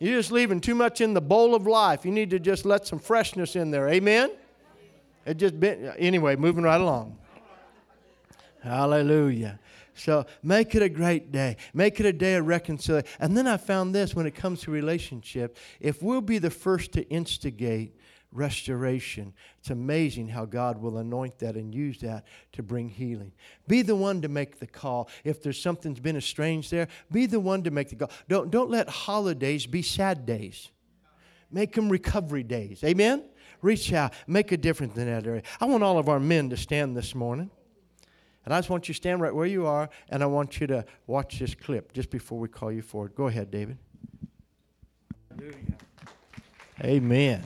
You're 0.00 0.16
just 0.16 0.32
leaving 0.32 0.62
too 0.62 0.74
much 0.74 1.02
in 1.02 1.12
the 1.12 1.20
bowl 1.20 1.54
of 1.54 1.66
life. 1.66 2.06
You 2.06 2.10
need 2.10 2.30
to 2.30 2.40
just 2.40 2.64
let 2.64 2.86
some 2.86 2.98
freshness 2.98 3.54
in 3.54 3.70
there. 3.70 3.86
Amen. 3.88 4.30
It 5.26 5.36
just 5.36 5.60
been 5.60 5.92
anyway. 5.98 6.36
Moving 6.36 6.64
right 6.64 6.80
along. 6.80 7.18
Hallelujah. 8.62 9.60
So 9.94 10.24
make 10.42 10.74
it 10.74 10.82
a 10.82 10.88
great 10.88 11.30
day. 11.30 11.58
Make 11.74 12.00
it 12.00 12.06
a 12.06 12.12
day 12.14 12.36
of 12.36 12.46
reconciliation. 12.46 13.10
And 13.20 13.36
then 13.36 13.46
I 13.46 13.58
found 13.58 13.94
this 13.94 14.14
when 14.14 14.24
it 14.24 14.34
comes 14.34 14.62
to 14.62 14.70
relationship, 14.70 15.58
if 15.80 16.02
we'll 16.02 16.22
be 16.22 16.38
the 16.38 16.50
first 16.50 16.92
to 16.92 17.06
instigate 17.10 17.94
restoration, 18.32 19.32
it's 19.58 19.70
amazing 19.70 20.28
how 20.28 20.44
God 20.44 20.80
will 20.80 20.98
anoint 20.98 21.38
that 21.40 21.56
and 21.56 21.74
use 21.74 21.98
that 22.00 22.24
to 22.52 22.62
bring 22.62 22.88
healing. 22.88 23.32
Be 23.66 23.82
the 23.82 23.96
one 23.96 24.22
to 24.22 24.28
make 24.28 24.58
the 24.58 24.66
call. 24.66 25.08
If 25.24 25.42
there's 25.42 25.60
something's 25.60 26.00
been 26.00 26.16
estranged 26.16 26.70
there, 26.70 26.88
be 27.10 27.26
the 27.26 27.40
one 27.40 27.62
to 27.64 27.70
make 27.70 27.90
the 27.90 27.96
call. 27.96 28.10
Don't, 28.28 28.50
don't 28.50 28.70
let 28.70 28.88
holidays 28.88 29.66
be 29.66 29.82
sad 29.82 30.26
days. 30.26 30.70
Make 31.50 31.74
them 31.74 31.88
recovery 31.88 32.44
days. 32.44 32.84
Amen? 32.84 33.24
Reach 33.62 33.92
out. 33.92 34.14
Make 34.26 34.52
a 34.52 34.56
difference 34.56 34.96
in 34.96 35.06
that 35.06 35.26
area. 35.26 35.42
I 35.60 35.64
want 35.66 35.82
all 35.82 35.98
of 35.98 36.08
our 36.08 36.20
men 36.20 36.50
to 36.50 36.56
stand 36.56 36.96
this 36.96 37.14
morning. 37.14 37.50
And 38.44 38.54
I 38.54 38.58
just 38.58 38.70
want 38.70 38.88
you 38.88 38.94
to 38.94 38.96
stand 38.96 39.20
right 39.20 39.34
where 39.34 39.46
you 39.46 39.66
are, 39.66 39.90
and 40.08 40.22
I 40.22 40.26
want 40.26 40.60
you 40.60 40.66
to 40.68 40.84
watch 41.06 41.38
this 41.38 41.54
clip 41.54 41.92
just 41.92 42.10
before 42.10 42.38
we 42.38 42.48
call 42.48 42.72
you 42.72 42.80
forward. 42.80 43.14
Go 43.14 43.26
ahead, 43.26 43.50
David. 43.50 43.76
Amen. 46.82 47.44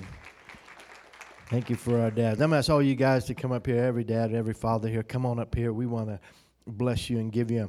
Thank 1.51 1.69
you 1.69 1.77
for 1.77 2.01
our 2.01 2.11
dads. 2.11 2.41
I'm 2.41 2.49
going 2.49 2.53
to 2.53 2.57
ask 2.59 2.71
all 2.71 2.83
you 2.83 2.95
guys 2.95 3.27
to 3.27 3.35
come 3.35 3.53
up 3.53 3.67
here, 3.67 3.85
every 3.85 4.03
dad, 4.03 4.33
every 4.33 4.55
father 4.55 4.89
here. 4.89 5.03
Come 5.03 5.27
on 5.27 5.39
up 5.39 5.55
here. 5.55 5.75
We 5.75 5.85
want 5.85 6.09
to 6.09 6.19
bless 6.67 7.11
you 7.11 7.19
and 7.19 7.31
give 7.31 7.51
you, 7.51 7.69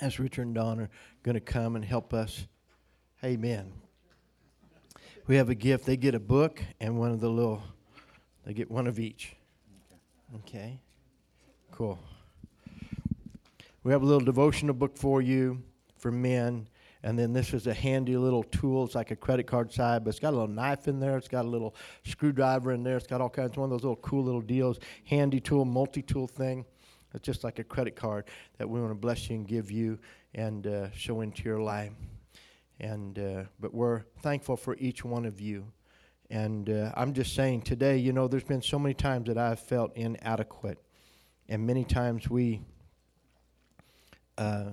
as 0.00 0.20
Richard 0.20 0.46
and 0.46 0.54
Don 0.54 0.78
are 0.78 0.88
going 1.24 1.34
to 1.34 1.40
come 1.40 1.74
and 1.74 1.84
help 1.84 2.14
us. 2.14 2.46
Amen. 3.24 3.72
We 5.26 5.34
have 5.34 5.48
a 5.48 5.54
gift. 5.56 5.84
They 5.84 5.96
get 5.96 6.14
a 6.14 6.20
book 6.20 6.62
and 6.80 6.96
one 6.96 7.10
of 7.10 7.20
the 7.20 7.28
little, 7.28 7.62
they 8.46 8.54
get 8.54 8.70
one 8.70 8.86
of 8.86 9.00
each. 9.00 9.34
Okay. 10.36 10.78
Cool. 11.72 11.98
We 13.82 13.90
have 13.90 14.02
a 14.02 14.06
little 14.06 14.24
devotional 14.24 14.74
book 14.74 14.96
for 14.96 15.20
you 15.20 15.60
for 15.98 16.12
men. 16.12 16.68
And 17.04 17.18
then 17.18 17.32
this 17.32 17.52
is 17.52 17.66
a 17.66 17.74
handy 17.74 18.16
little 18.16 18.44
tool. 18.44 18.84
It's 18.84 18.94
like 18.94 19.10
a 19.10 19.16
credit 19.16 19.46
card 19.46 19.72
side, 19.72 20.04
but 20.04 20.10
it's 20.10 20.20
got 20.20 20.30
a 20.30 20.36
little 20.36 20.46
knife 20.46 20.86
in 20.86 21.00
there. 21.00 21.16
It's 21.16 21.28
got 21.28 21.44
a 21.44 21.48
little 21.48 21.74
screwdriver 22.04 22.72
in 22.72 22.84
there. 22.84 22.96
It's 22.96 23.08
got 23.08 23.20
all 23.20 23.28
kinds. 23.28 23.50
It's 23.50 23.58
one 23.58 23.66
of 23.66 23.70
those 23.70 23.82
little 23.82 23.96
cool 23.96 24.22
little 24.22 24.40
deals. 24.40 24.78
Handy 25.04 25.40
tool, 25.40 25.64
multi-tool 25.64 26.28
thing. 26.28 26.64
It's 27.14 27.24
just 27.24 27.44
like 27.44 27.58
a 27.58 27.64
credit 27.64 27.96
card 27.96 28.26
that 28.58 28.68
we 28.68 28.80
want 28.80 28.92
to 28.92 28.98
bless 28.98 29.28
you 29.28 29.36
and 29.36 29.46
give 29.46 29.70
you 29.70 29.98
and 30.34 30.66
uh, 30.66 30.90
show 30.92 31.20
into 31.20 31.42
your 31.42 31.60
life. 31.60 31.92
And 32.80 33.18
uh, 33.18 33.44
but 33.60 33.74
we're 33.74 34.02
thankful 34.20 34.56
for 34.56 34.76
each 34.78 35.04
one 35.04 35.26
of 35.26 35.40
you. 35.40 35.66
And 36.30 36.70
uh, 36.70 36.92
I'm 36.96 37.12
just 37.12 37.34
saying 37.34 37.62
today, 37.62 37.98
you 37.98 38.12
know, 38.12 38.26
there's 38.26 38.44
been 38.44 38.62
so 38.62 38.78
many 38.78 38.94
times 38.94 39.26
that 39.26 39.36
I've 39.36 39.60
felt 39.60 39.94
inadequate, 39.94 40.82
and 41.48 41.66
many 41.66 41.84
times 41.84 42.30
we 42.30 42.62
uh, 44.38 44.70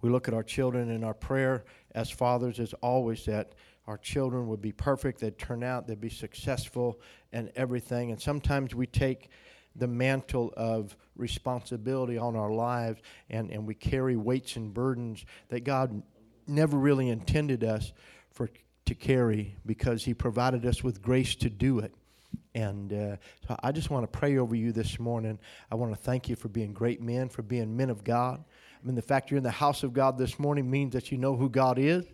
we 0.00 0.10
look 0.10 0.28
at 0.28 0.34
our 0.34 0.42
children 0.42 0.90
and 0.90 1.04
our 1.04 1.14
prayer 1.14 1.64
as 1.94 2.10
fathers 2.10 2.58
is 2.58 2.74
always 2.74 3.24
that 3.24 3.52
our 3.86 3.98
children 3.98 4.48
would 4.48 4.60
be 4.60 4.72
perfect, 4.72 5.20
they'd 5.20 5.38
turn 5.38 5.62
out, 5.62 5.86
they'd 5.86 6.00
be 6.00 6.10
successful 6.10 7.00
and 7.32 7.50
everything. 7.56 8.10
And 8.10 8.20
sometimes 8.20 8.74
we 8.74 8.86
take 8.86 9.30
the 9.74 9.86
mantle 9.86 10.52
of 10.56 10.96
responsibility 11.16 12.18
on 12.18 12.36
our 12.36 12.50
lives 12.50 13.00
and, 13.30 13.50
and 13.50 13.66
we 13.66 13.74
carry 13.74 14.16
weights 14.16 14.56
and 14.56 14.74
burdens 14.74 15.24
that 15.48 15.64
God 15.64 16.02
never 16.46 16.76
really 16.76 17.08
intended 17.08 17.64
us 17.64 17.92
for 18.30 18.50
to 18.86 18.94
carry 18.94 19.54
because 19.66 20.04
he 20.04 20.14
provided 20.14 20.64
us 20.64 20.82
with 20.82 21.02
grace 21.02 21.34
to 21.36 21.50
do 21.50 21.78
it. 21.78 21.94
And 22.54 22.92
uh, 22.92 23.16
so 23.46 23.56
I 23.62 23.70
just 23.70 23.90
want 23.90 24.10
to 24.10 24.18
pray 24.18 24.38
over 24.38 24.54
you 24.54 24.72
this 24.72 24.98
morning. 24.98 25.38
I 25.70 25.74
want 25.74 25.92
to 25.92 26.00
thank 26.00 26.28
you 26.28 26.36
for 26.36 26.48
being 26.48 26.72
great 26.72 27.00
men, 27.00 27.28
for 27.28 27.42
being 27.42 27.76
men 27.76 27.90
of 27.90 28.02
God. 28.02 28.44
I 28.80 28.86
mean, 28.86 28.94
the 28.94 29.02
fact 29.02 29.30
you're 29.30 29.38
in 29.38 29.44
the 29.44 29.50
house 29.50 29.82
of 29.82 29.92
God 29.92 30.18
this 30.18 30.38
morning 30.38 30.70
means 30.70 30.92
that 30.92 31.10
you 31.10 31.18
know 31.18 31.36
who 31.36 31.48
God 31.48 31.78
is 31.78 32.04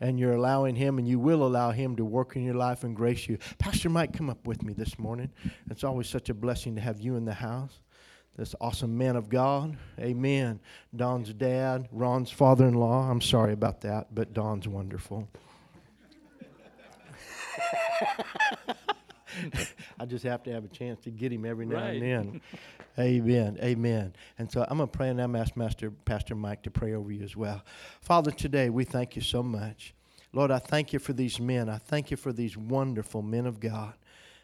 and 0.00 0.18
you're 0.18 0.34
allowing 0.34 0.74
Him 0.74 0.98
and 0.98 1.06
you 1.06 1.18
will 1.18 1.46
allow 1.46 1.70
Him 1.70 1.94
to 1.96 2.04
work 2.04 2.34
in 2.34 2.42
your 2.42 2.56
life 2.56 2.82
and 2.82 2.96
grace 2.96 3.28
you. 3.28 3.38
Pastor 3.58 3.88
Mike, 3.88 4.12
come 4.12 4.28
up 4.28 4.46
with 4.46 4.62
me 4.62 4.72
this 4.72 4.98
morning. 4.98 5.30
It's 5.70 5.84
always 5.84 6.08
such 6.08 6.28
a 6.28 6.34
blessing 6.34 6.74
to 6.74 6.80
have 6.80 7.00
you 7.00 7.16
in 7.16 7.24
the 7.24 7.34
house. 7.34 7.78
This 8.36 8.54
awesome 8.60 8.98
man 8.98 9.14
of 9.14 9.28
God. 9.28 9.76
Amen. 10.00 10.58
Don's 10.96 11.32
dad, 11.34 11.88
Ron's 11.92 12.30
father 12.30 12.66
in 12.66 12.74
law. 12.74 13.08
I'm 13.10 13.20
sorry 13.20 13.52
about 13.52 13.82
that, 13.82 14.14
but 14.14 14.32
Don's 14.32 14.66
wonderful. 14.66 15.28
I 20.02 20.04
just 20.04 20.24
have 20.24 20.42
to 20.42 20.52
have 20.52 20.64
a 20.64 20.68
chance 20.68 20.98
to 21.04 21.12
get 21.12 21.32
him 21.32 21.44
every 21.44 21.64
now 21.64 21.76
Right. 21.76 22.02
and 22.02 22.02
then. 22.02 22.40
Amen. 22.98 23.56
Amen. 23.62 24.12
And 24.36 24.50
so 24.50 24.66
I'm 24.68 24.78
going 24.78 24.88
to 24.88 24.96
pray 24.96 25.08
and 25.10 25.20
I'm 25.22 25.36
ask 25.36 25.56
Master 25.56 25.92
Pastor 25.92 26.34
Mike 26.34 26.64
to 26.64 26.72
pray 26.72 26.92
over 26.94 27.12
you 27.12 27.22
as 27.22 27.36
well. 27.36 27.62
Father, 28.00 28.32
today 28.32 28.68
we 28.68 28.82
thank 28.84 29.14
you 29.14 29.22
so 29.22 29.44
much. 29.44 29.94
Lord, 30.32 30.50
I 30.50 30.58
thank 30.58 30.92
you 30.92 30.98
for 30.98 31.12
these 31.12 31.38
men. 31.38 31.68
I 31.68 31.78
thank 31.78 32.10
you 32.10 32.16
for 32.16 32.32
these 32.32 32.56
wonderful 32.56 33.22
men 33.22 33.46
of 33.46 33.60
God. 33.60 33.94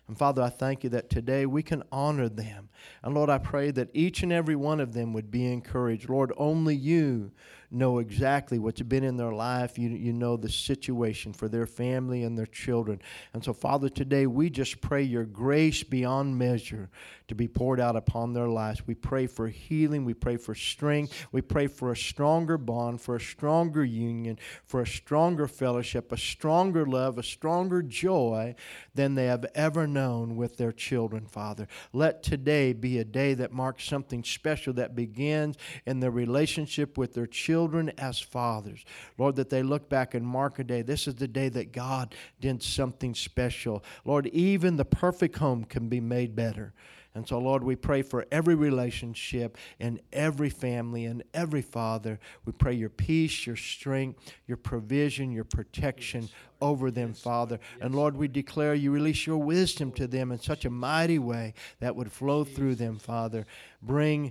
And 0.09 0.17
Father, 0.17 0.41
I 0.41 0.49
thank 0.49 0.85
you 0.85 0.91
that 0.91 1.11
today 1.11 1.45
we 1.45 1.63
can 1.63 1.83
honor 1.93 2.31
them. 2.31 2.71
And 3.03 3.15
Lord, 3.15 3.29
I 3.29 3.37
pray 3.37 3.71
that 3.73 3.91
each 3.93 4.23
and 4.23 4.33
every 4.33 4.57
one 4.57 4.81
of 4.81 4.95
them 4.95 5.13
would 5.13 5.31
be 5.31 5.53
encouraged. 5.53 6.09
Lord, 6.09 6.33
only 6.39 6.75
you 6.75 7.31
know 7.71 7.99
exactly 7.99 8.59
what's 8.59 8.81
been 8.81 9.05
in 9.05 9.19
their 9.19 9.33
life. 9.33 9.79
You, 9.79 9.91
you 9.91 10.15
know 10.15 10.39
the 10.39 10.49
situation 10.49 11.35
for 11.35 11.47
their 11.47 11.67
family 11.67 12.25
and 12.25 12.39
their 12.39 12.47
children. 12.47 13.03
And 13.35 13.45
so, 13.45 13.53
Father, 13.53 13.91
today 13.91 14.27
we 14.27 14.49
just 14.49 14.81
pray 14.81 15.03
your 15.03 15.25
grace 15.25 15.83
beyond 15.83 16.39
measure 16.39 16.89
to 17.29 17.35
be 17.35 17.47
poured 17.47 17.79
out 17.79 17.95
upon 17.95 18.33
their 18.33 18.49
lives. 18.49 18.87
We 18.87 18.95
pray 18.95 19.27
for 19.27 19.49
healing. 19.49 20.05
We 20.05 20.15
pray 20.15 20.37
for 20.37 20.55
strength. 20.55 21.29
We 21.31 21.43
pray 21.43 21.67
for 21.67 21.93
a 21.93 21.97
stronger 21.97 22.59
bond, 22.59 23.01
for 23.01 23.17
a 23.17 23.21
stronger 23.21 23.85
union, 23.85 24.39
for 24.65 24.81
a 24.81 24.87
stronger 24.87 25.47
fellowship, 25.47 26.11
a 26.11 26.17
stronger 26.17 26.87
love, 26.87 27.19
a 27.19 27.23
stronger 27.23 27.83
joy 27.83 28.55
than 28.95 29.15
they 29.15 29.27
have 29.27 29.47
ever 29.55 29.87
known 29.87 30.37
with 30.37 30.57
their 30.57 30.73
children, 30.73 31.27
Father. 31.27 31.69
Let 31.93 32.23
today 32.23 32.73
be 32.73 32.99
a 32.99 33.05
day 33.05 33.35
that 33.35 33.53
marks 33.53 33.85
something 33.85 34.25
special 34.25 34.73
that 34.75 34.97
begins 34.97 35.57
in 35.87 36.01
their 36.01 36.11
relationship 36.11 36.97
with 36.97 37.15
their 37.15 37.27
children 37.27 37.93
as 37.99 38.19
fathers. 38.19 38.85
Lord, 39.19 39.37
that 39.37 39.51
they 39.51 39.63
look 39.63 39.89
back 39.89 40.15
and 40.15 40.27
mark 40.27 40.59
a 40.59 40.65
day. 40.65 40.83
This 40.83 41.07
is 41.07 41.17
the 41.17 41.29
day 41.29 41.51
that 41.51 41.73
God 41.73 42.15
did 42.41 42.63
something 42.63 43.15
special. 43.15 43.85
Lord, 44.05 44.27
even 44.29 44.77
the 44.77 44.85
perfect 44.85 45.37
home 45.37 45.65
can 45.65 45.89
be 45.89 46.01
made 46.01 46.35
better. 46.35 46.73
And 47.19 47.27
so, 47.27 47.41
Lord, 47.41 47.65
we 47.65 47.75
pray 47.75 48.03
for 48.03 48.25
every 48.31 48.55
relationship 48.55 49.59
and 49.81 50.01
every 50.13 50.51
family 50.51 51.05
and 51.05 51.25
every 51.35 51.63
father. 51.63 52.21
We 52.45 52.53
pray 52.53 52.75
your 52.75 52.91
peace, 52.91 53.45
your 53.45 53.57
strength, 53.57 54.33
your 54.47 54.57
provision, 54.57 55.33
your 55.33 55.43
protection 55.43 56.29
over 56.61 56.93
them, 56.93 57.15
Father. 57.15 57.59
And 57.81 57.93
Lord, 57.93 58.17
we 58.17 58.29
declare 58.29 58.73
you 58.77 58.93
release 58.93 59.27
your 59.27 59.39
wisdom 59.39 59.91
to 59.95 60.07
them 60.07 60.31
in 60.31 60.39
such 60.39 60.65
a 60.65 60.71
mighty 60.71 61.19
way 61.19 61.55
that 61.81 61.97
would 61.97 62.13
flow 62.13 62.45
through 62.45 62.77
them, 62.77 63.01
Father. 63.01 63.47
Bring 63.83 64.31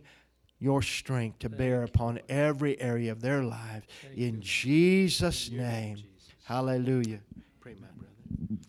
your 0.57 0.81
strength 0.81 1.39
to 1.39 1.49
bear 1.49 1.83
upon 1.83 2.21
every 2.29 2.79
area 2.79 3.11
of 3.11 3.19
their 3.19 3.43
lives. 3.43 3.85
In 4.15 4.39
Jesus' 4.39 5.51
name. 5.51 5.97
Hallelujah. 6.45 7.19
Pray, 7.59 7.75
my 7.81 7.87
brother. 7.97 8.61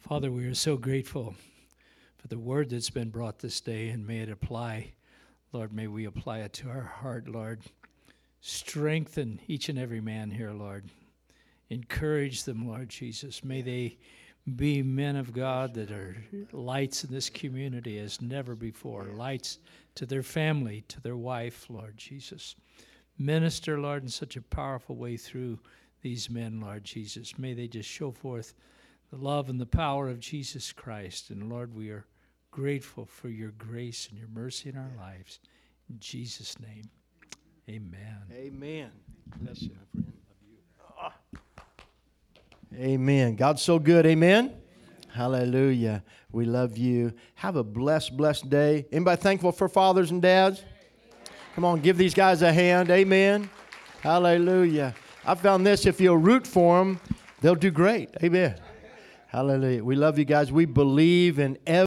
Father, 0.00 0.32
we 0.32 0.44
are 0.46 0.54
so 0.54 0.76
grateful 0.76 1.36
for 2.28 2.34
the 2.34 2.40
word 2.40 2.68
that's 2.68 2.90
been 2.90 3.08
brought 3.08 3.38
this 3.38 3.60
day, 3.60 3.88
and 3.88 4.06
may 4.06 4.18
it 4.18 4.30
apply. 4.30 4.92
Lord, 5.52 5.72
may 5.72 5.86
we 5.86 6.04
apply 6.04 6.40
it 6.40 6.52
to 6.54 6.68
our 6.68 6.82
heart, 6.82 7.26
Lord. 7.26 7.62
Strengthen 8.42 9.40
each 9.46 9.70
and 9.70 9.78
every 9.78 10.02
man 10.02 10.30
here, 10.30 10.50
Lord. 10.50 10.84
Encourage 11.70 12.44
them, 12.44 12.68
Lord 12.68 12.90
Jesus. 12.90 13.42
May 13.42 13.62
they 13.62 13.96
be 14.56 14.82
men 14.82 15.16
of 15.16 15.32
God 15.32 15.72
that 15.74 15.90
are 15.90 16.16
lights 16.52 17.02
in 17.02 17.10
this 17.10 17.30
community 17.30 17.98
as 17.98 18.20
never 18.20 18.54
before, 18.54 19.04
lights 19.04 19.58
to 19.94 20.04
their 20.04 20.22
family, 20.22 20.84
to 20.88 21.00
their 21.00 21.16
wife, 21.16 21.66
Lord 21.70 21.96
Jesus. 21.96 22.56
Minister, 23.18 23.80
Lord, 23.80 24.02
in 24.02 24.10
such 24.10 24.36
a 24.36 24.42
powerful 24.42 24.96
way 24.96 25.16
through 25.16 25.58
these 26.02 26.28
men, 26.28 26.60
Lord 26.60 26.84
Jesus. 26.84 27.38
May 27.38 27.54
they 27.54 27.68
just 27.68 27.88
show 27.88 28.10
forth 28.10 28.52
the 29.10 29.16
love 29.16 29.48
and 29.48 29.58
the 29.58 29.66
power 29.66 30.10
of 30.10 30.20
Jesus 30.20 30.72
Christ. 30.72 31.30
And 31.30 31.48
Lord, 31.48 31.74
we 31.74 31.88
are 31.88 32.04
grateful 32.58 33.06
for 33.06 33.28
your 33.28 33.52
grace 33.52 34.08
and 34.10 34.18
your 34.18 34.26
mercy 34.34 34.68
in 34.68 34.76
our 34.76 34.90
lives. 34.98 35.38
In 35.88 35.96
Jesus' 36.00 36.58
name, 36.58 36.90
amen. 37.68 38.16
Amen. 38.32 38.90
Bless 39.36 39.62
you, 39.62 39.70
my 39.70 40.02
friend. 40.02 40.12
Amen. 42.74 43.36
God's 43.36 43.62
so 43.62 43.78
good. 43.78 44.06
Amen. 44.06 44.54
Hallelujah. 45.14 46.02
We 46.32 46.46
love 46.46 46.76
you. 46.76 47.12
Have 47.36 47.54
a 47.54 47.62
blessed, 47.62 48.16
blessed 48.16 48.50
day. 48.50 48.86
Anybody 48.90 49.22
thankful 49.22 49.52
for 49.52 49.68
fathers 49.68 50.10
and 50.10 50.20
dads? 50.20 50.64
Come 51.54 51.64
on, 51.64 51.80
give 51.80 51.96
these 51.96 52.12
guys 52.12 52.42
a 52.42 52.52
hand. 52.52 52.90
Amen. 52.90 53.48
Hallelujah. 54.00 54.96
I 55.24 55.36
found 55.36 55.64
this 55.64 55.86
if 55.86 56.00
you'll 56.00 56.18
root 56.18 56.44
for 56.44 56.78
them, 56.78 56.98
they'll 57.40 57.54
do 57.54 57.70
great. 57.70 58.10
Amen. 58.20 58.56
Hallelujah. 59.28 59.84
We 59.84 59.94
love 59.94 60.18
you 60.18 60.24
guys. 60.24 60.50
We 60.50 60.64
believe 60.64 61.38
in 61.38 61.58
every 61.66 61.86